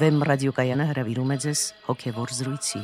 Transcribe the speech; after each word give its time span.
Վեմ 0.00 0.22
ռադիոկայանը 0.24 0.84
հրավիրում 0.88 1.32
է 1.34 1.36
ձեզ 1.44 1.62
հոգևոր 1.84 2.30
զրույցի։ 2.32 2.78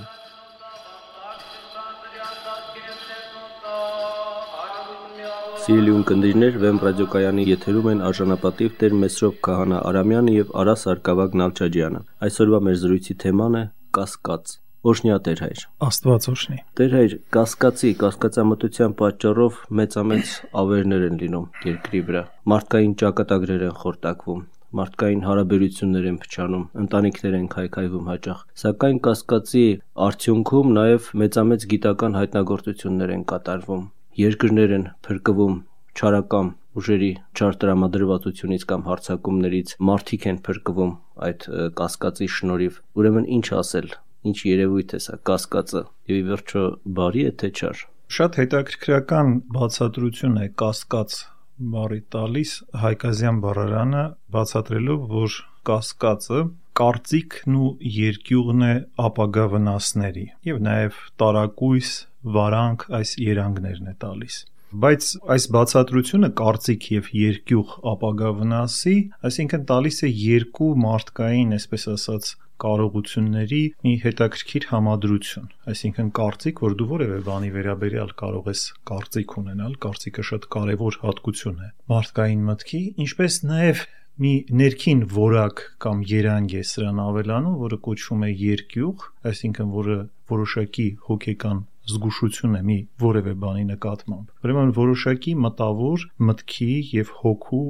Սիրելի 5.62 5.94
ունկնդիրներ, 5.96 6.58
Վեմ 6.64 6.80
ռադիոկայանի 6.84 7.46
եթերում 7.48 7.88
են 7.92 8.02
արժանապատիվ 8.08 8.74
Տեր 8.82 8.96
Մեսրոպ 9.04 9.38
Քահանա 9.48 9.78
Արամյանը 9.90 10.34
եւ 10.36 10.50
Արա 10.60 10.74
Սարգսակ 10.82 11.38
Նալչաջյանը։ 11.40 12.02
Այսօրվա 12.26 12.60
մեր 12.66 12.76
զրույցի 12.82 13.16
թեման 13.24 13.56
է 13.56 13.62
կասկած։ 13.96 14.52
Օշնյա 14.92 15.16
Տեր 15.26 15.40
հայր։ 15.46 15.62
Աստված 15.86 16.28
օշնի։ 16.36 16.58
Տեր 16.78 16.92
հայր, 16.96 17.16
կասկածի, 17.36 17.94
կասկածամտության 18.02 18.98
պատճառով 19.00 19.62
մեծամեծ 19.80 20.36
ավերներ 20.62 21.08
են 21.08 21.18
լինում 21.24 21.48
երկրի 21.70 22.02
վրա։ 22.10 22.22
Մարդկային 22.52 22.94
ճակատագրեր 23.02 23.66
են 23.66 23.74
խորտակվում, 23.80 24.44
մարդկային 24.80 25.24
հարաբերություններ 25.26 26.08
են 26.10 26.18
փչանում, 26.26 26.64
ընտանիքներ 26.84 27.36
են 27.40 27.48
քայքայվում 27.56 28.10
հաճախ։ 28.12 28.44
Սակայն 28.62 29.00
կասկածի 29.06 29.66
արդյունքում 30.06 30.72
նաև 30.80 31.10
մեծամեծ 31.22 31.68
գիտական 31.72 32.18
հայտնագործություններ 32.20 33.14
են 33.16 33.26
կատարվում 33.32 33.84
երկրներ 34.16 34.70
են 34.76 34.84
փրկվում 35.06 35.56
չարակամ 35.96 36.48
ուժերի 36.80 37.10
չար 37.36 37.56
տրամադրվածությունից 37.60 38.64
կամ 38.70 38.82
հարցակումներից 38.86 39.72
մարդիկ 39.88 40.26
են 40.30 40.38
փրկվում 40.48 40.92
այդ 41.26 41.46
կասկածի 41.80 42.28
շնորհիվ 42.36 42.80
ուրեմն 43.00 43.28
ինչ 43.36 43.46
ասել 43.60 43.88
ինչ 44.30 44.38
երևույթ 44.50 44.96
է 44.96 45.00
սա 45.06 45.18
կասկածը 45.30 45.82
եւ 46.12 46.16
ի 46.16 46.24
վերջո 46.30 46.64
բարի 47.00 47.24
է 47.30 47.32
թե 47.42 47.50
չար 47.60 47.84
շատ 48.16 48.38
հետաքրքրական 48.40 49.32
բացատրություն 49.56 50.36
է 50.42 50.46
կասկած 50.64 51.16
բառի 51.56 52.00
տալիս 52.12 52.50
հայկազյան 52.82 53.36
բառարանը 53.42 54.00
բացատրելով 54.36 55.04
որ 55.12 55.36
կասկածը 55.68 56.40
կարծիքն 56.80 57.56
ու 57.60 57.68
երկյուղն 57.96 58.66
է 58.66 58.74
ապագա 59.06 59.46
վնասների 59.54 60.26
եւ 60.50 60.60
նաեւ 60.66 60.98
տարակույս 61.22 61.92
վարանք 62.36 62.84
այս 63.00 63.14
երանգներն 63.24 63.88
է 63.92 63.94
տալիս 64.04 64.36
բայց 64.74 65.08
այս 65.30 65.44
բացատրությունը 65.54 66.28
կարծիք 66.40 66.86
եւ 66.92 67.10
երկյուղ 67.16 67.74
ապագա 67.92 68.30
վնասի, 68.40 68.96
այսինքն 69.28 69.66
տալիս 69.70 69.98
է 70.02 70.10
երկու 70.10 70.70
մարդկային, 70.82 71.54
այսպես 71.56 71.86
ասած, 71.92 72.30
կարողությունների 72.62 73.60
մի 73.84 73.92
հետաքրքիր 74.02 74.66
համադրություն, 74.70 75.48
այսինքն 75.72 76.08
կարծիք, 76.18 76.62
որ 76.66 76.76
դու 76.80 76.88
որևէ 76.92 77.18
բանի 77.26 77.50
վերաբերյալ 77.56 78.12
կարող 78.22 78.48
ես 78.52 78.62
կարծիք 78.90 79.36
ունենալ, 79.42 79.76
կարծիքը 79.86 80.26
շատ 80.30 80.48
կարևոր 80.56 80.98
հատկություն 81.04 81.62
է 81.66 81.70
մարդկային 81.92 82.42
մտքի, 82.50 82.82
ինչպես 83.06 83.38
նաև 83.52 83.84
մի 84.24 84.32
ներքին 84.56 85.00
որակ 85.12 85.64
կամ 85.84 86.02
երանգ 86.08 86.56
է 86.56 86.62
սրան 86.72 87.00
ավելանում, 87.04 87.56
որը 87.60 87.78
կոչվում 87.86 88.22
է 88.24 88.30
երկյուղ, 88.42 89.08
այսինքն 89.30 89.72
որը 89.76 89.98
որոշակի 90.32 90.88
հոգեկան 91.10 91.60
զգուշություն 91.90 92.56
է 92.58 92.62
մի 92.66 92.78
որևէ 93.02 93.34
բանի 93.42 93.64
նկատմամբ։ 93.70 94.46
Ուրեմն 94.46 94.72
որոշակի 94.76 95.32
մտավոր 95.46 96.06
մտքի 96.30 96.70
եւ 96.96 97.12
հոգու 97.20 97.66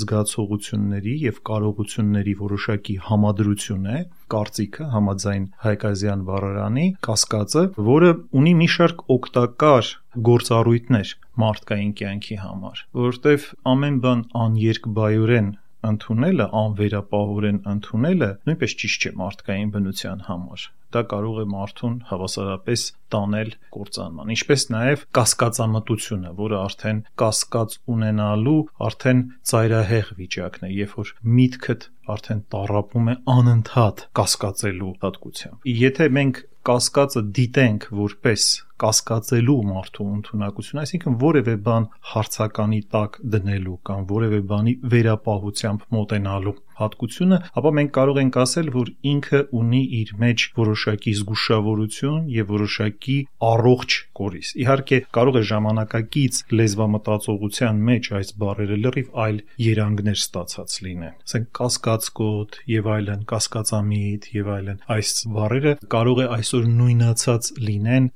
զգացողությունների 0.00 1.14
եւ 1.24 1.38
կարողությունների 1.50 2.34
որոշակի 2.40 2.96
համադրություն 3.06 3.86
է 3.94 3.98
կարծիքը 4.34 4.88
համաձայն 4.94 5.46
հայկազյան 5.64 6.24
բառարանի 6.30 6.86
կասկածը, 7.06 7.64
որը 7.90 8.10
ունի 8.40 8.54
մի 8.60 8.68
շարք 8.74 9.04
օգտակար 9.16 9.92
գործառույթներ 10.30 11.14
մարդկային 11.40 11.90
կյանքի 12.00 12.36
համար, 12.44 12.84
որովհետեւ 13.00 13.48
ամեն 13.72 13.98
բան 14.04 14.22
աներկբայորեն 14.44 15.50
ընդունելը, 15.86 16.46
անվերապահորեն 16.60 17.58
ընդունելը 17.70 18.28
նույնպես 18.48 18.74
ճիշտ 18.82 19.06
չէ 19.06 19.12
մարդկային 19.20 19.72
բնության 19.76 20.22
համար։ 20.28 20.66
Դա 20.90 21.02
կարող 21.10 21.36
է 21.40 21.44
մարդուն 21.50 21.96
հավասարապես 22.10 22.84
տանել 23.14 23.50
կործանման։ 23.76 24.32
Ինչպես 24.34 24.64
նաև 24.74 25.04
կասկածամտությունը, 25.18 26.32
որը 26.40 26.56
արդեն 26.60 27.02
կասկած 27.22 27.76
ունենալու 27.94 28.60
արդեն 28.90 29.20
ծայրահեղ 29.50 30.10
վիճակն 30.20 30.66
է, 30.66 30.72
երբ 30.80 30.96
որ 31.00 31.12
միտքդ 31.38 31.86
արդեն 32.10 32.42
տարապում 32.54 33.10
է 33.10 33.14
անընդհատ 33.38 34.04
կասկածելու 34.18 34.94
հատկությամբ։ 35.04 35.70
Եթե 35.80 36.10
մենք 36.18 36.42
կասկածը 36.70 37.22
դիտենք 37.38 37.86
որպես 38.00 38.50
կասկածելու 38.84 39.58
մարդու 39.70 40.08
ընդունակություն, 40.20 40.82
այսինքն 40.84 41.18
որևէ 41.24 41.54
բան 41.68 41.88
հարցականի 42.14 42.80
տակ 42.94 43.20
դնելու 43.34 43.78
կամ 43.90 44.08
որևէ 44.14 44.40
բանի 44.50 44.74
վերապահությամբ 44.94 45.86
մոտենալու 45.96 46.56
հատկությունը, 46.80 47.38
ապա 47.60 47.70
մենք 47.76 47.92
կարող 47.96 48.20
ենք 48.20 48.36
ասել, 48.40 48.70
որ 48.74 48.90
ինքը 49.10 49.40
ունի 49.60 49.80
իր 50.00 50.12
մեջ 50.20 50.44
որոշակի 50.60 51.12
զգուշավորություն 51.20 52.28
եւ 52.34 52.52
որոշակի 52.54 53.16
առողջ 53.50 53.96
կորիզ։ 54.20 54.52
Իհարկե, 54.64 55.00
կարող 55.16 55.38
է 55.40 55.42
ժամանակակից 55.50 56.40
լեզվամտածողության 56.60 57.82
մեջ 57.90 58.10
այս 58.20 58.32
բառերը 58.40 58.78
լրիվ 58.84 59.10
այլ 59.24 59.40
երանգներ 59.66 60.20
ստացած 60.20 60.76
լինեն։ 60.86 61.14
Ասենք 61.30 61.50
կասկածկոտ 61.60 62.58
եւ 62.70 62.90
այլն, 62.96 63.24
կասկածամիտ 63.30 64.28
եւ 64.40 64.50
այլն։ 64.56 64.82
Այս 64.96 65.12
բառերը 65.36 65.74
կարող 65.96 66.20
է 66.20 66.26
այսօր 66.40 66.68
նույնացած 66.80 67.50
լինեն 67.70 68.10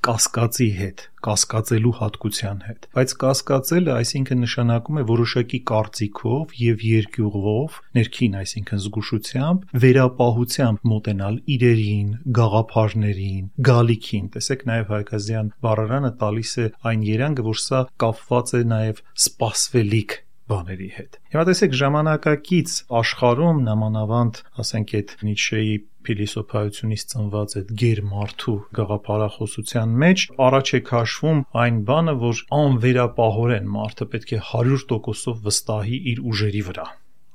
կասկածի 0.55 0.75
հետ, 0.79 1.01
կասկածելու 1.27 1.93
հատկության 1.99 2.59
հետ։ 2.65 2.85
Բայց 2.95 3.13
կասկածելը 3.23 3.91
այսինքն 3.95 4.41
նշանակում 4.45 4.99
է 5.01 5.05
որոշակի 5.09 5.59
կարծիքով 5.71 6.53
եւ 6.61 6.85
երկյուղով, 6.89 7.79
ներքին, 7.99 8.37
այսինքն 8.41 8.83
զգուշությամբ, 8.85 9.65
վերապահությամբ 9.85 10.87
մոտենալ 10.95 11.41
իրերին, 11.55 12.13
գաղափարներին, 12.39 13.49
գալիքին։ 13.71 14.29
Տեսեք, 14.39 14.67
նաեւ 14.71 14.95
Հայկազյան 14.95 15.51
բառարանը 15.67 16.13
տալիս 16.23 16.53
է 16.55 16.69
այն 16.93 17.09
երանգը, 17.11 17.49
որ 17.51 17.59
սա 17.65 17.83
կապված 18.05 18.55
է 18.55 18.63
նաեւ 18.75 19.03
սпасվելիք 19.27 20.21
բաների 20.51 20.89
հետ։ 20.95 21.19
Հիմա 21.35 21.45
տեսեք 21.49 21.77
ժամանակակից 21.81 22.73
աշխարհում 23.01 23.61
նամանավանդ, 23.69 24.41
ասենք 24.65 24.95
այդ 24.99 25.15
Նիչեի 25.29 25.77
փիլիսոփայությունից 26.05 27.05
ծնված 27.15 27.55
այդ 27.61 27.71
գերմարթու 27.85 28.57
գաղափարախոսության 28.79 29.95
մեջ 30.05 30.27
առաջ 30.49 30.75
է 30.79 30.83
քաշվում 30.91 31.41
այն 31.65 31.79
բանը, 31.89 32.17
որ 32.25 32.43
անվերապահորեն 32.61 33.73
մարդը 33.79 34.11
պետք 34.17 34.37
է 34.37 34.43
100%-ով 34.51 35.41
վստահի 35.49 36.03
իր 36.13 36.23
ուժերի 36.35 36.63
վրա 36.69 36.87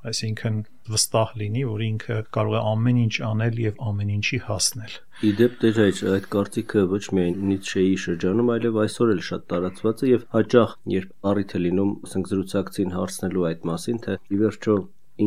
այսինքն 0.10 0.60
վստահ 0.90 1.32
լինի, 1.40 1.64
որ 1.70 1.82
ինքը 1.86 2.18
կարող 2.36 2.56
է 2.60 2.62
ամեն 2.70 3.00
ինչ 3.04 3.16
անել 3.30 3.60
եւ 3.64 3.82
ամեն 3.90 4.12
ինչի 4.16 4.40
հասնել։ 4.50 4.94
Իդեպ 5.30 5.58
դեր 5.64 5.80
այդ 5.86 6.04
այդ 6.14 6.30
կարծիքը 6.36 6.84
ոչ 6.94 7.02
միայն 7.18 7.42
Նիցշեի 7.50 7.98
շրջանում, 8.04 8.52
այլև 8.56 8.80
այսօր 8.84 9.12
էլ 9.16 9.24
շատ 9.30 9.44
տարածված 9.54 10.04
է 10.06 10.12
եւ 10.14 10.24
հաճախ 10.38 10.78
երբ 10.96 11.30
առիթ 11.34 11.58
է 11.60 11.64
լինում, 11.66 11.92
ասենք 12.08 12.32
զրուցակցին 12.32 12.96
հարցնելու 13.00 13.50
այդ 13.50 13.68
մասին, 13.72 14.00
թե 14.06 14.16
ի 14.30 14.42
վերջո 14.44 14.78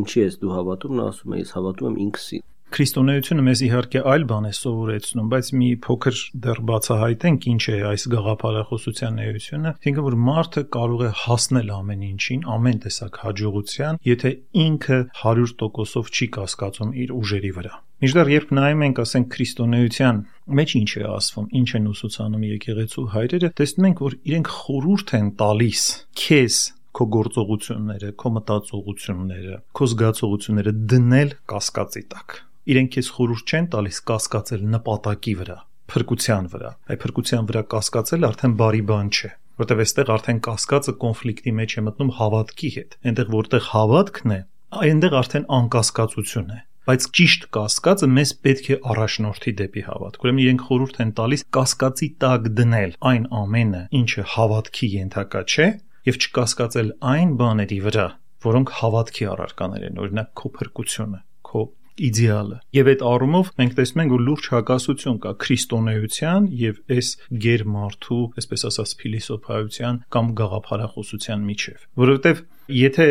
ինչի 0.01 0.25
ես 0.25 0.41
դու 0.43 0.57
հավատում, 0.57 0.97
նա 1.03 1.11
ասում 1.13 1.37
է 1.37 1.43
ես 1.43 1.55
հավատում 1.59 1.93
եմ 1.93 2.01
ինքսին 2.07 2.49
Քրիստոնեությունը 2.73 3.43
մեզ 3.45 3.61
իհարկե 3.67 4.01
այլ 4.09 4.23
բան 4.31 4.47
է 4.49 4.51
սովորեցնում, 4.57 5.27
բայց 5.29 5.49
մի 5.61 5.67
փոքր 5.85 6.19
դեռ 6.45 6.61
բացահայտենք 6.71 7.47
ինչ 7.53 7.65
է 7.69 7.75
այս 7.91 8.05
գաղափարախոսության 8.15 9.19
էությունը, 9.27 9.73
ինքը 9.91 10.05
որ 10.07 10.15
մարդը 10.29 10.63
կարող 10.77 11.03
է 11.05 11.11
հասնել 11.23 11.73
ամեն 11.77 12.07
ինչին, 12.09 12.47
ամեն 12.55 12.79
տեսակ 12.85 13.19
հաջողության, 13.25 13.99
եթե 14.09 14.31
ինքը 14.65 14.99
100%-ով 15.21 16.09
չի 16.17 16.29
կասկածում 16.39 16.95
իր 17.03 17.13
ուժերի 17.21 17.53
վրա։ 17.61 17.75
Միջդեռ 18.03 18.31
երբ 18.33 18.55
նայում 18.57 18.85
ենք, 18.89 19.03
ասենք 19.05 19.27
քրիստոնեության 19.37 20.23
մեջ 20.63 20.73
ինչ 20.81 20.91
է 20.97 21.05
ասվում, 21.13 21.51
ինչ 21.61 21.69
են 21.77 21.91
ուսուցանում 21.93 22.47
եկեղեցու 22.49 23.05
հայրերը, 23.13 23.51
տեսնում 23.61 23.89
ենք, 23.93 24.01
որ 24.09 24.17
իրենք 24.33 24.55
խորուրդ 24.63 25.13
են 25.21 25.29
տալիս 25.43 25.85
քեզ 26.23 26.57
քո 26.93 27.07
գործողությունները, 27.17 28.15
քո 28.21 28.33
մտածողությունները, 28.37 29.61
քո 29.77 29.91
զգացողությունները 29.93 30.75
դնել 30.93 31.37
կասկածի 31.53 32.05
տակ 32.13 32.41
իրենք 32.73 32.91
քեզ 32.97 33.13
խորհուրդ 33.17 33.53
չեն 33.53 33.69
տալիս 33.73 34.01
կասկածել 34.13 34.67
նպատակի 34.73 35.35
վրա, 35.43 35.59
փրկության 35.93 36.51
վրա։ 36.53 36.73
Այդ 36.93 37.03
փրկության 37.03 37.49
վրա 37.53 37.63
կասկածել 37.73 38.29
արդեն 38.33 38.59
բարի 38.63 38.83
բան 38.93 39.09
չէ 39.13 39.31
որտեվ 39.63 39.81
այստեղ 39.83 40.11
արդեն 40.13 40.39
կասկածը 40.47 40.93
կոնֆլիկտի 41.03 41.53
մեջ 41.59 41.73
է 41.77 41.83
մտնում 41.87 42.13
հավատքի 42.19 42.71
հետ։ 42.77 42.95
Այնտեղ 43.11 43.33
որտեղ 43.33 43.67
հավատքն 43.73 44.33
է, 44.33 44.39
այնտեղ 44.83 45.17
արդեն 45.23 45.45
անկասկածություն 45.59 46.53
է 46.57 46.61
բայց 46.83 47.05
ճիշտ 47.15 47.45
կասկածը 47.55 48.07
մեզ 48.11 48.31
պետք 48.43 48.69
է 48.75 48.77
առաջնորդի 48.93 49.53
դեպի 49.61 49.83
հավատք։ 49.87 50.25
Ուրեմն 50.25 50.41
իրենք 50.43 50.63
խորհուրդ 50.67 50.97
են 51.05 51.13
տալիս 51.19 51.45
կասկածի 51.55 52.09
տակ 52.25 52.49
դնել 52.59 52.95
այն 53.13 53.29
ամենը, 53.43 53.83
ինչը 54.03 54.25
հավատքի 54.33 54.89
ենթակա 54.97 55.43
չէ, 55.53 55.69
եւ 56.11 56.19
չկասկածել 56.27 56.91
այն 57.13 57.37
բաների 57.39 57.79
վրա, 57.87 58.09
որոնք 58.43 58.75
հավատքի 58.83 59.29
առարկաներ 59.33 59.87
են, 59.87 60.03
օրինակ 60.03 60.33
քո 60.43 60.53
փրկությունը, 60.59 61.21
քո 61.47 61.63
իդեալը։ 62.09 62.59
Եվ 62.77 62.91
այդ 62.93 63.05
առումով 63.09 63.51
մենք 63.61 63.77
տեսնում 63.79 64.03
ենք, 64.03 64.15
որ 64.15 64.25
լուրջ 64.29 64.49
հակասություն 64.53 65.19
կա 65.23 65.33
քրիստոնեության 65.43 66.49
եւ 66.63 66.81
այս 66.97 67.11
գերմարթու, 67.45 68.23
այսպես 68.43 68.67
ասած, 68.71 68.95
փիլիսոփայության 69.03 70.01
կամ 70.17 70.33
գաղափարախոսության 70.43 71.47
միջև։ 71.53 71.87
Որովհետեւ 72.03 72.43
եթե 72.83 73.09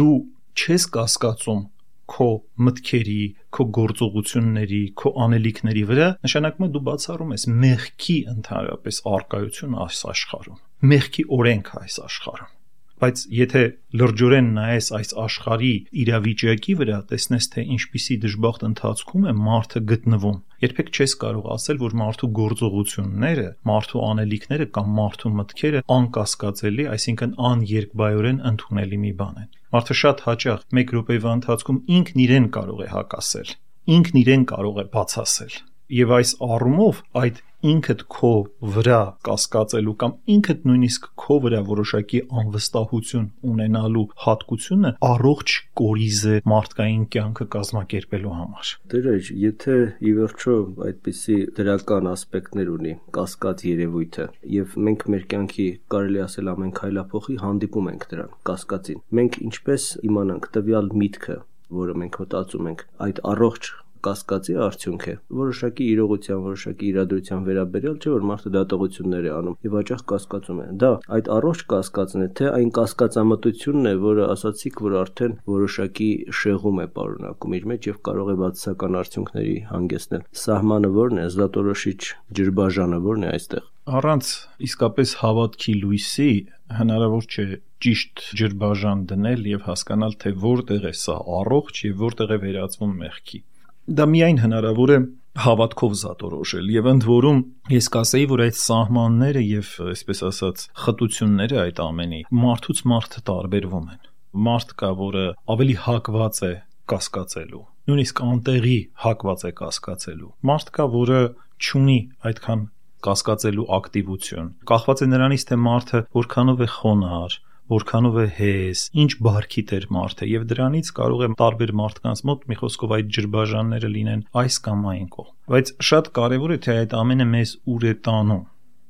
դու 0.00 0.18
չես 0.56 0.90
կասկածում 0.96 1.64
քո 2.06 2.28
մտքերի, 2.62 3.22
քո 3.56 3.64
գործողությունների, 3.76 4.82
քո 5.00 5.10
անելիքների 5.26 5.82
վրա, 5.90 6.10
նշանակում 6.26 6.66
է 6.66 6.70
դու 6.76 6.84
բացառում 6.86 7.32
ես 7.34 7.46
մեղքի 7.66 8.18
ընդհանրապես 8.36 9.00
արկայություն 9.16 9.80
այս 9.86 10.04
աշխարհում։ 10.14 10.60
Մեղքի 10.92 11.26
օրենք 11.40 11.72
այս 11.82 11.98
աշխարհում 12.06 12.55
բայց 13.02 13.22
եթե 13.36 13.62
լրջորեն 14.00 14.46
նայես 14.56 14.86
այս 14.96 15.10
աշխարհի 15.22 15.72
իրավիճակի 16.02 16.76
վրա, 16.80 16.98
տեսնես 17.10 17.48
թե 17.52 17.64
ինչպիսի 17.76 18.16
դժբախտ 18.24 18.64
ընթացքում 18.68 19.26
է 19.26 19.34
մարդը 19.46 19.82
գտնվում, 19.90 20.38
երբեք 20.64 20.90
չես 20.96 21.16
կարող 21.26 21.50
ասել, 21.56 21.80
որ 21.84 21.96
մարդու 22.00 22.30
գործողությունները, 22.40 23.46
մարդու 23.70 24.02
անելիքները 24.06 24.68
կամ 24.78 24.90
մարդու 24.96 25.34
մտքերը 25.42 25.84
անկասկածելի, 25.96 26.88
այսինքն 26.96 27.36
աներկբայորեն 27.52 28.42
ընդունելի 28.52 29.00
մի 29.04 29.14
բան 29.20 29.40
են։ 29.44 29.54
Մարդը 29.76 30.00
շատ 30.00 30.26
հաճախ 30.30 30.66
1 30.80 30.96
րոպեվա 30.96 31.38
ընթացքում 31.40 31.80
ինքն 32.00 32.26
իրեն 32.26 32.50
կարող 32.56 32.84
է 32.86 32.90
հակասել, 32.96 33.56
ինքն 33.96 34.20
իրեն 34.24 34.46
կարող 34.56 34.84
է 34.86 34.90
բացասել 34.96 35.56
Եվ 35.86 36.12
այս 36.16 36.30
առումով 36.42 37.02
այդ 37.20 37.36
ինքդ 37.66 38.00
քո 38.10 38.30
վրա 38.74 38.98
կասկածելու 39.26 39.92
կամ 40.00 40.14
ինքդ 40.34 40.64
նույնիսկ 40.66 41.06
քո 41.22 41.36
վրա 41.44 41.60
որոշակի 41.68 42.20
անվստահություն 42.40 43.28
ունենալու 43.50 44.02
հատկությունը 44.24 44.92
առողջ 45.08 45.54
կորիզ 45.80 46.20
է 46.32 46.40
մարդկային 46.52 47.06
կյանքը 47.14 47.46
կազմակերպելու 47.54 48.34
համար։ 48.40 48.72
Դերեջ, 48.96 49.30
եթե 49.46 49.78
ի 50.10 50.12
վերջո 50.18 50.58
այդպիսի 50.90 51.38
դրական 51.60 52.10
ասպեկտներ 52.16 52.74
ունի 52.74 52.94
կասկած 53.16 53.66
երևույթը, 53.70 54.28
եւ 54.58 54.76
մենք 54.90 55.08
մեր 55.14 55.26
կյանքի 55.32 55.68
կարելի 55.94 56.22
ասել 56.26 56.52
ամեն 56.56 56.76
քայլափոխի 56.82 57.40
հանդիպում 57.46 57.90
ենք 57.94 58.06
դրան, 58.12 58.36
կասկածին։ 58.50 59.02
Մենք 59.20 59.40
ինչպես 59.46 59.90
իմանանք 60.10 60.52
տվյալ 60.58 60.94
միտքը, 61.06 61.40
որը 61.76 61.98
մենք 62.02 62.22
մտածում 62.22 62.70
ենք, 62.74 62.86
այդ 63.06 63.26
առողջ 63.32 63.74
կասկածի 64.06 64.56
արդյունք 64.66 65.06
է։ 65.06 65.14
Որոշակի 65.40 65.86
իրողության, 65.96 66.42
որոշակի 66.46 66.90
իրադրության 66.90 67.46
վերաբերյալ 67.46 67.96
չէ, 67.96 68.10
որ 68.16 68.26
մարդը 68.30 68.52
դատողություններ 68.56 69.26
է 69.26 69.32
անում 69.36 69.58
եւ 69.66 69.76
հաճախ 69.76 70.04
կասկածում 70.12 70.60
է։ 70.62 70.66
Դա 70.82 70.90
այդ 71.16 71.30
առողջ 71.36 71.64
կասկածն 71.72 72.26
է, 72.26 72.28
թե 72.40 72.50
այն 72.56 72.70
կասկածամտությունն 72.76 73.90
է, 73.90 73.94
որը 74.06 74.26
ասացիք, 74.36 74.82
որ 74.86 74.98
արդեն 75.02 75.36
որոշակի 75.56 76.10
շեղում 76.40 76.82
է 76.82 76.86
պարունակում 76.96 77.56
իր 77.56 77.70
մեջ 77.72 77.88
եւ 77.90 78.00
կարող 78.06 78.32
է 78.32 78.36
բացասական 78.42 79.00
արդյունքների 79.02 79.56
հանգեցնել։ 79.70 80.26
Սահմանը 80.46 80.92
ո՞րն 80.96 81.22
է, 81.22 81.26
զատորոշիչ 81.36 82.00
ջրբաժանը 82.40 83.00
ո՞րն 83.06 83.26
է 83.26 83.32
այստեղ։ 83.36 83.72
Առանց 83.86 84.28
իսկապես 84.66 85.10
հավատքի 85.22 85.72
լույսի 85.82 86.30
հնարավոր 86.76 87.26
չէ 87.30 87.44
ճիշտ 87.86 88.22
ջրբաժան 88.40 89.04
դնել 89.12 89.44
եւ 89.52 89.66
հասկանալ 89.68 90.16
թե 90.22 90.32
որտեղ 90.44 90.86
է 90.90 90.92
սա 91.00 91.16
առողջ 91.40 91.82
եւ 91.86 92.00
որտեղ 92.02 92.32
է 92.36 92.38
վերածվում 92.46 92.96
մեղքի 93.02 93.40
դա 93.86 94.04
միայն 94.10 94.38
հնարավոր 94.42 94.90
է 94.90 94.98
հավատքով 95.46 95.92
զատորոշել 96.00 96.70
եւ 96.74 96.86
ընդ 96.90 97.04
որում 97.06 97.40
ես 97.70 97.88
կասեի 97.94 98.26
որ 98.32 98.42
այդ 98.46 98.56
սահմանները 98.58 99.42
եւ 99.46 99.72
այսպես 99.92 100.22
ասած 100.26 100.64
խտությունները 100.82 101.58
այդ 101.62 101.82
ամենի 101.86 102.20
մարդուց 102.42 102.80
մարդը 102.92 103.22
տարբերվում 103.30 103.86
են 103.94 104.00
մարդ 104.46 104.72
կա 104.80 104.90
որը 105.00 105.24
ավելի 105.54 105.76
հակված 105.86 106.40
է 106.48 106.52
կասկածելու 106.92 107.64
նույնիսկ 107.86 108.22
անտեղի 108.26 108.78
հակված 109.06 109.44
է 109.46 109.52
կասկածելու 109.60 110.32
մարդ 110.50 110.72
կա 110.76 110.86
որը 110.96 111.20
ճունի 111.66 111.98
այդքան 112.30 112.64
կասկածելու 113.06 113.68
ակտիվություն 113.76 114.48
կախված 114.72 115.02
է 115.04 115.10
նրանից 115.14 115.46
թե 115.46 115.58
մարդը 115.66 116.00
որքանով 116.16 116.64
է 116.66 116.68
խոնար 116.74 117.36
որքանով 117.72 118.18
է 118.22 118.26
հեզ, 118.36 118.82
ինչ 119.02 119.10
բարքի 119.26 119.62
տեր 119.70 119.86
մարդը 119.96 120.28
եւ 120.30 120.44
դրանից 120.52 120.90
կարող 120.96 121.24
է 121.26 121.28
տարբեր 121.40 121.72
մարդկանց 121.80 122.22
մոտ 122.30 122.44
մի 122.50 122.58
խոսքով 122.60 122.94
այդ 122.96 123.08
ջրբաժանները 123.16 123.90
լինեն 123.96 124.26
այս 124.42 124.58
կամ 124.66 124.84
այն 124.92 125.08
կողմ։ 125.16 125.32
Բայց 125.54 125.72
շատ 125.90 126.10
կարեւոր 126.18 126.54
է 126.56 126.58
թե 126.66 126.76
այդ 126.82 126.94
ամենը 127.00 127.26
մեզ 127.32 127.56
ուր 127.76 127.86
է 127.86 127.94
տանում։ 128.06 128.44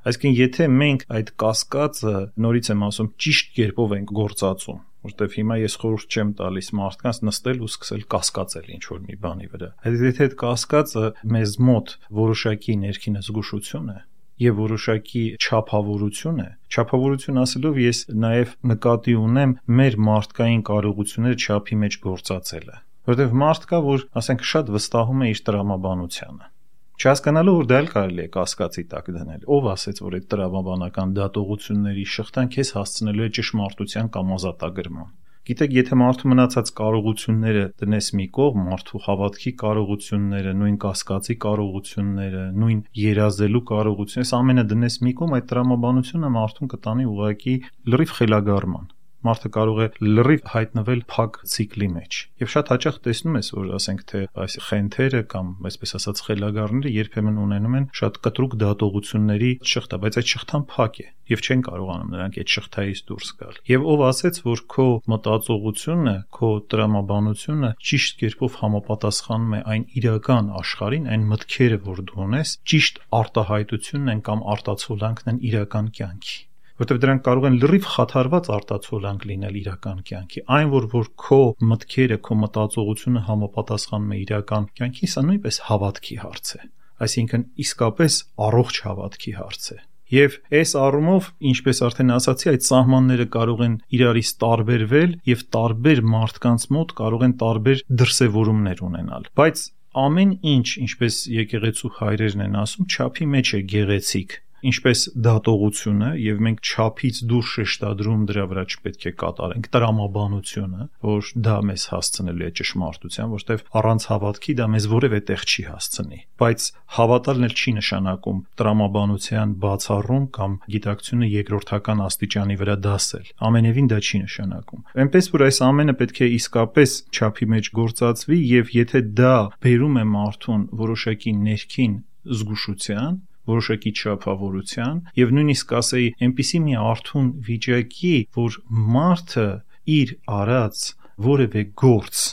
Այսինքն 0.06 0.36
եթե 0.38 0.66
մենք 0.70 1.00
այդ 1.16 1.30
կասկածը 1.42 2.18
նորից 2.44 2.68
եմ 2.70 2.82
ասում 2.86 3.08
ճիշտ 3.24 3.48
կերպով 3.56 3.94
ենք 3.96 4.12
գործածում, 4.20 4.82
որտեվ 5.06 5.34
հիմա 5.36 5.56
ես 5.62 5.74
խորհուրդ 5.82 6.16
չեմ 6.16 6.30
տալիս 6.38 6.68
մարդկանց 6.78 7.18
նստել 7.26 7.64
ու 7.66 7.70
սկսել 7.72 8.04
կասկածել 8.14 8.68
ինչ 8.76 8.84
որ 8.86 9.00
մի 9.06 9.16
բանի 9.26 9.50
վրա։ 9.56 9.70
Եթե 10.06 10.26
այդ 10.26 10.36
կասկածը 10.46 11.10
մեզ 11.34 11.56
մոտ 11.66 11.94
որոշակի 12.22 12.76
ներքին 12.86 13.18
զգուշություն 13.26 13.90
է, 13.96 13.98
եւ 14.44 14.58
որոշակի 14.62 15.22
չափավորություն 15.36 16.42
է։ 16.44 16.48
Չափավորություն 16.72 17.40
ասելով 17.44 17.80
ես 17.84 18.02
նաեւ 18.26 18.56
նկատի 18.72 19.14
ունեմ 19.26 19.54
մեր 19.80 20.00
մարդկային 20.10 20.66
կարողությունները 20.72 21.40
չափի 21.46 21.80
մեջ 21.86 22.00
գործածելը, 22.08 22.76
որովհետեւ 23.06 23.40
մարդ 23.46 23.70
կա, 23.70 23.80
որ 23.86 24.04
ասենք 24.22 24.46
շատ 24.56 24.76
վստահում 24.76 25.24
է 25.26 25.32
իր 25.36 25.42
տրամաբանությանը 25.46 26.52
Չհասկանալու 26.96 27.52
որ 27.58 27.66
դա 27.68 27.78
էլ 27.82 27.88
կարելի 27.92 28.22
է 28.24 28.28
կասկածի 28.32 28.82
տակ 28.88 29.08
դնել։ 29.12 29.42
Ով 29.52 29.66
ասեց, 29.68 29.98
որ 30.00 30.14
այդ 30.16 30.28
տրամաբանական 30.32 31.10
դատողությունների 31.18 32.04
շղթան 32.12 32.48
քեզ 32.54 32.70
հասցնելու 32.76 33.26
է 33.26 33.28
ճշմարտության 33.36 34.08
կամ 34.14 34.30
ազատագրման։ 34.36 35.10
Գիտեք, 35.46 35.74
եթե 35.76 35.96
մարդու 36.00 36.30
մնացած 36.32 36.70
կարողությունները 36.80 37.60
դնես 37.82 38.08
մի 38.18 38.24
կողմ, 38.34 38.64
մարդու 38.66 39.00
հավատքի 39.04 39.52
կարողությունները, 39.60 40.54
նույն 40.62 40.80
կասկածի 40.82 41.36
կարողությունները, 41.46 42.42
նույն 42.64 42.80
երազելու 43.02 43.62
կարողությունը, 43.70 44.26
այս 44.26 44.34
ամենը 44.40 44.66
դնես 44.74 44.98
մի 45.06 45.14
կողմ, 45.22 45.38
այդ 45.38 45.48
տրամաբանությունը 45.54 46.34
մարդուն 46.40 46.74
կտանի 46.74 47.08
ուղակի 47.14 47.56
լրիվ 47.94 48.18
խելագարման 48.18 48.92
մարդը 49.26 49.50
կարող 49.56 49.78
է 49.82 49.86
լրիվ 50.06 50.42
հայտնվել 50.52 51.02
փակ 51.12 51.38
ցիկլի 51.52 51.88
մեջ։ 51.96 52.18
Եվ 52.42 52.50
շատ 52.52 52.72
հաճախ 52.72 52.98
տեսնում 53.06 53.38
ես, 53.40 53.48
որ 53.56 53.70
ասենք 53.78 54.02
թե 54.10 54.20
այս 54.44 54.56
խենթերը 54.66 55.22
կամ 55.32 55.52
այսպես 55.70 55.96
ասած 55.98 56.22
խելագարները 56.26 56.92
երբեմն 56.96 57.40
ունենում 57.46 57.76
են 57.80 57.88
շատ 58.00 58.20
կտրուկ 58.26 58.56
դատողությունների 58.62 59.52
շղթա, 59.72 60.00
բայց 60.06 60.18
այդ 60.20 60.32
շղթան 60.36 60.66
փակ 60.76 61.00
է 61.02 61.08
եւ 61.26 61.42
չեն 61.42 61.62
կարողանում 61.66 62.10
նրանք 62.14 62.36
այդ 62.42 62.52
շղթայից 62.54 63.00
դուրս 63.10 63.30
գալ։ 63.40 63.56
Եվ 63.66 63.86
ով 63.92 64.02
ասեց, 64.06 64.40
որ 64.46 64.62
քո 64.76 64.86
մտածողությունը, 65.10 66.14
քո 66.36 66.50
տրամաբանությունը 66.70 67.72
ճիշտ 67.90 68.20
կերպով 68.22 68.58
համապատասխանում 68.62 69.56
է 69.58 69.62
այն 69.74 69.86
իրական 70.02 70.52
աշխարհին, 70.62 71.08
այն 71.16 71.28
մտքերը, 71.34 71.80
որ 71.90 72.04
դու 72.10 72.26
ունես, 72.26 72.56
ճիշտ 72.70 73.00
արտահայտությունն 73.22 74.14
են 74.14 74.26
կամ 74.30 74.44
արտացոլանքն 74.54 75.34
են 75.34 75.42
իրական 75.50 75.94
կյանքի 75.98 76.45
որտեղ 76.80 77.00
դրանք 77.02 77.22
կարող 77.26 77.46
են 77.48 77.58
լրիվ 77.62 77.88
խաթարված 77.92 78.48
արտացոլանք 78.56 79.26
լինել 79.30 79.58
իրական 79.62 80.00
կյանքի։ 80.10 80.42
Այն 80.56 80.70
որ 80.76 80.88
որ 80.92 81.10
քո 81.24 81.40
մտքերը, 81.72 82.18
քո 82.26 82.38
մտածողությունը 82.42 83.22
համապատասխանում 83.26 84.14
է 84.16 84.20
իրական 84.26 84.70
կյանքի, 84.76 85.10
սա 85.16 85.26
նույնպես 85.26 85.60
հավատքի 85.70 86.16
հարց 86.26 86.54
է։ 86.56 86.62
Այսինքն 87.06 87.44
իսկապես 87.66 88.18
առողջ 88.46 88.80
հավատքի 88.86 89.32
հարց 89.36 89.68
է։ 89.76 89.78
Եվ 90.06 90.34
այս 90.54 90.72
առումով, 90.78 91.28
ինչպես 91.50 91.80
արդեն 91.82 92.12
ասացի, 92.14 92.48
այդ 92.52 92.66
սահմանները 92.66 93.24
կարող 93.36 93.62
են 93.66 93.72
իրարից 93.96 94.28
տարբերվել 94.44 95.16
եւ 95.26 95.40
տարբեր 95.56 96.02
մարդկանց 96.12 96.66
մոտ 96.76 96.94
կարող 97.00 97.24
են 97.26 97.34
տարբեր 97.42 97.82
դրսևորումներ 98.02 98.82
ունենալ։ 98.86 99.26
Բայց 99.40 99.64
ամեն 100.06 100.32
ինչ, 100.54 100.66
ինչպես 100.86 101.18
եկեղեցու 101.40 101.92
հայրերն 101.98 102.46
են 102.46 102.58
ասում, 102.62 102.86
չափի 102.86 103.26
մեջ 103.34 103.52
է 103.56 103.60
գեղեցիկ 103.74 104.38
ինչպես 104.66 105.00
դատողությունը 105.26 106.10
եւ 106.22 106.40
մենք 106.46 106.62
ճափից 106.70 107.20
դուրս 107.30 107.50
շեշտադրում 107.56 108.22
դրա 108.30 108.44
վրա 108.50 108.64
չպետք 108.66 109.06
է 109.06 109.12
կատարենք. 109.22 109.68
տրամաբանությունը, 109.76 110.86
որ 111.06 111.30
դա 111.46 111.56
մեզ 111.70 111.82
հասցնելու 111.92 112.46
է 112.46 112.50
ճշմարտության, 112.60 113.32
որտեվ 113.36 113.64
առանց 113.80 114.06
հավատքի 114.10 114.52
դա 114.56 114.66
մեզ 114.76 114.88
որևէ 114.96 115.20
տեղ 115.30 115.44
չի 115.46 115.62
հասցնի։ 115.66 116.20
Բայց 116.40 116.60
հավատալն 116.96 117.46
էլ 117.46 117.54
չի 117.56 117.72
նշանակում 117.76 118.38
տրամաբանության 118.56 119.54
բացառում 119.66 120.24
կամ 120.36 120.56
գիտակցությունը 120.76 121.30
երկրորդական 121.36 122.02
աստիճանի 122.06 122.56
վրա 122.60 122.76
դասել։ 122.86 123.26
Ամենևին 123.46 123.90
դա 123.92 123.98
չի 124.06 124.18
նշանակում։ 124.26 124.84
Էնպես 125.06 125.30
որ 125.36 125.46
այս 125.46 125.58
ամենը 125.66 125.94
պետք 126.00 126.20
է 126.26 126.28
իսկապես 126.36 126.96
ճափի 127.16 127.46
մեջ 127.56 127.70
գործածվի 127.76 128.38
եւ 128.56 128.74
եթե 128.76 129.00
դա 129.20 129.36
բերում 129.66 129.96
է 129.96 130.04
մարդուն 130.16 130.62
որոշակի 130.86 131.32
ներքին 131.46 131.96
զգուշության, 132.26 133.18
որոշակի 133.50 133.92
չափավորության 134.00 135.00
եւ 135.20 135.34
նույնիսկ 135.36 135.74
ասեի 135.80 136.08
այնպիսի 136.26 136.60
մի 136.66 136.76
արթուն 136.86 137.28
վիճակի, 137.46 138.16
որ 138.36 138.58
մարդը 138.96 139.48
իր 139.96 140.14
արած 140.40 140.82
որևէ 141.26 141.62
գործ, 141.82 142.24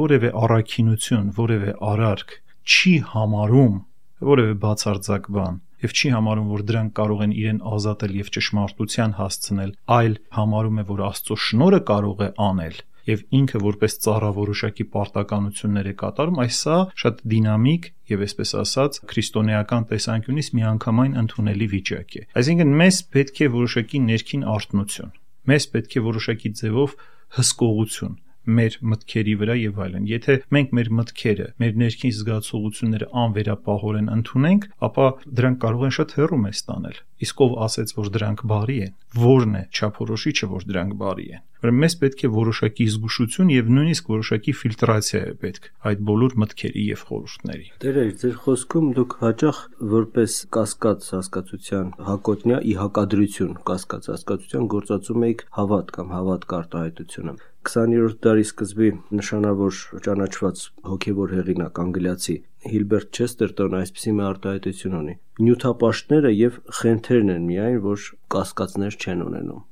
որևէ 0.00 0.30
առաքինություն, 0.44 1.32
որևէ 1.40 1.74
արարք 1.90 2.36
չի 2.70 2.94
համարում 3.14 3.76
որևէ 4.30 4.54
բացարձակ 4.62 5.28
բան 5.34 5.58
եւ 5.80 5.92
չի 5.96 6.10
համարում, 6.12 6.48
որ 6.52 6.62
դրանք 6.68 6.92
կարող 6.98 7.20
են 7.24 7.30
իրեն 7.40 7.60
ազատել 7.70 8.16
եւ 8.20 8.30
ճշմարտության 8.36 9.14
հասցնել, 9.16 9.70
այլ 9.96 10.16
համարում 10.36 10.80
է, 10.80 10.84
որ 10.90 11.00
Աստծո 11.06 11.36
շնորը 11.44 11.80
կարող 11.90 12.20
է 12.20 12.28
անել 12.46 12.76
եւ 13.08 13.24
ինքը 13.40 13.60
որպես 13.64 13.96
ծառավորոշակի 14.04 14.86
պարտականություններ 14.94 15.90
է 15.90 15.94
կատարում, 16.02 16.40
այս 16.44 16.60
սա 16.64 16.78
շատ 17.02 17.22
դինամիկ 17.32 17.90
եւ 18.12 18.24
այսպես 18.26 18.54
ասած 18.60 19.00
քրիստոնեական 19.10 19.86
տեսանկյունից 19.90 20.48
միանգամայն 20.60 21.20
ընդունելի 21.24 21.70
վիճակ 21.74 22.16
է։ 22.20 22.24
Այսինքն 22.40 22.74
մեզ 22.80 23.02
պետք 23.16 23.40
է 23.40 23.52
որոշակի 23.60 24.02
ներքին 24.10 24.48
արտնություն։ 24.56 25.14
Մեզ 25.50 25.70
պետք 25.74 25.96
է 25.96 26.04
որոշակի 26.10 26.50
ձևով 26.60 26.98
հսկողություն 27.40 28.18
մեր 28.48 28.76
մտքերի 28.90 29.34
վրա 29.40 29.54
եւ 29.60 29.80
այլն։ 29.84 30.06
Եթե 30.10 30.36
մենք 30.54 30.70
մեր 30.76 30.88
մտքերը, 30.98 31.46
մեր 31.60 31.74
ներքին 31.82 32.14
զգացողությունները 32.16 33.08
անվերապահորեն 33.22 34.08
ընդունենք, 34.16 34.66
ապա 34.88 35.06
դրանք 35.40 35.60
կարող 35.64 35.84
են 35.88 35.94
շատ 35.96 36.14
հեռու 36.16 36.40
մեզ 36.44 36.62
տանել։ 36.70 37.00
Իսկ 37.26 37.42
ով 37.44 37.56
ասեց, 37.68 37.94
որ 38.00 38.10
դրանք 38.16 38.44
բարի 38.50 38.78
են, 38.86 38.94
ո՞րն 39.20 39.58
է 39.60 39.62
չափորոշիչը, 39.76 40.50
որ 40.56 40.66
դրանք 40.70 40.96
բարի 41.04 41.28
են։ 41.36 41.44
Ուրեմն 41.60 41.82
մեզ 41.84 41.94
պետք 42.00 42.22
է 42.24 42.28
որոշակի 42.32 42.84
զգուշություն 42.90 43.50
եւ 43.52 43.66
նույնիսկ 43.76 44.06
որոշակի 44.10 44.52
ֆիլտրացիա 44.60 45.20
է 45.20 45.34
պետք 45.42 45.66
այդ 45.90 46.00
բոլոր 46.10 46.36
մտքերի 46.40 46.84
եւ 46.86 47.02
խորհուրդների։ 47.10 47.66
Տերեր, 47.84 48.12
ձեր 48.22 48.38
խոսքում 48.44 48.88
դուք 48.96 49.16
հաճախ 49.20 49.60
որպես 49.92 50.38
կասկած 50.56 51.10
հասկացության 51.20 51.92
հակոտնյա 52.08 52.58
ի 52.64 52.74
հակադրություն 52.80 53.54
կասկած 53.70 54.10
հասկացության 54.14 54.68
գործածում 54.74 55.26
եք 55.28 55.46
հավատ 55.60 55.94
կամ 56.00 56.14
հավատ 56.16 56.50
կարտահայտությունը։ 56.54 57.36
20-րդ 57.68 58.20
դարի 58.24 58.44
սկզբի 58.48 58.90
նշանավոր 59.20 59.80
ճանաչված 60.08 60.62
հոգևոր 60.90 61.34
հեղինակ 61.36 61.80
անգլիացի 61.84 62.36
Հիլբերտ 62.60 63.20
Չեստերտոնը 63.20 63.78
այսպիսի 63.80 64.12
մի 64.16 64.24
արտահայտություն 64.30 64.96
ունի. 64.98 65.14
Նյութապաշտները 65.44 66.32
եւ 66.36 66.58
խենթերն 66.80 67.34
են 67.36 67.46
միայն, 67.48 67.78
որ 67.86 68.08
կասկածներ 68.34 68.96
չեն 69.00 69.22
ունենում։ 69.30 69.62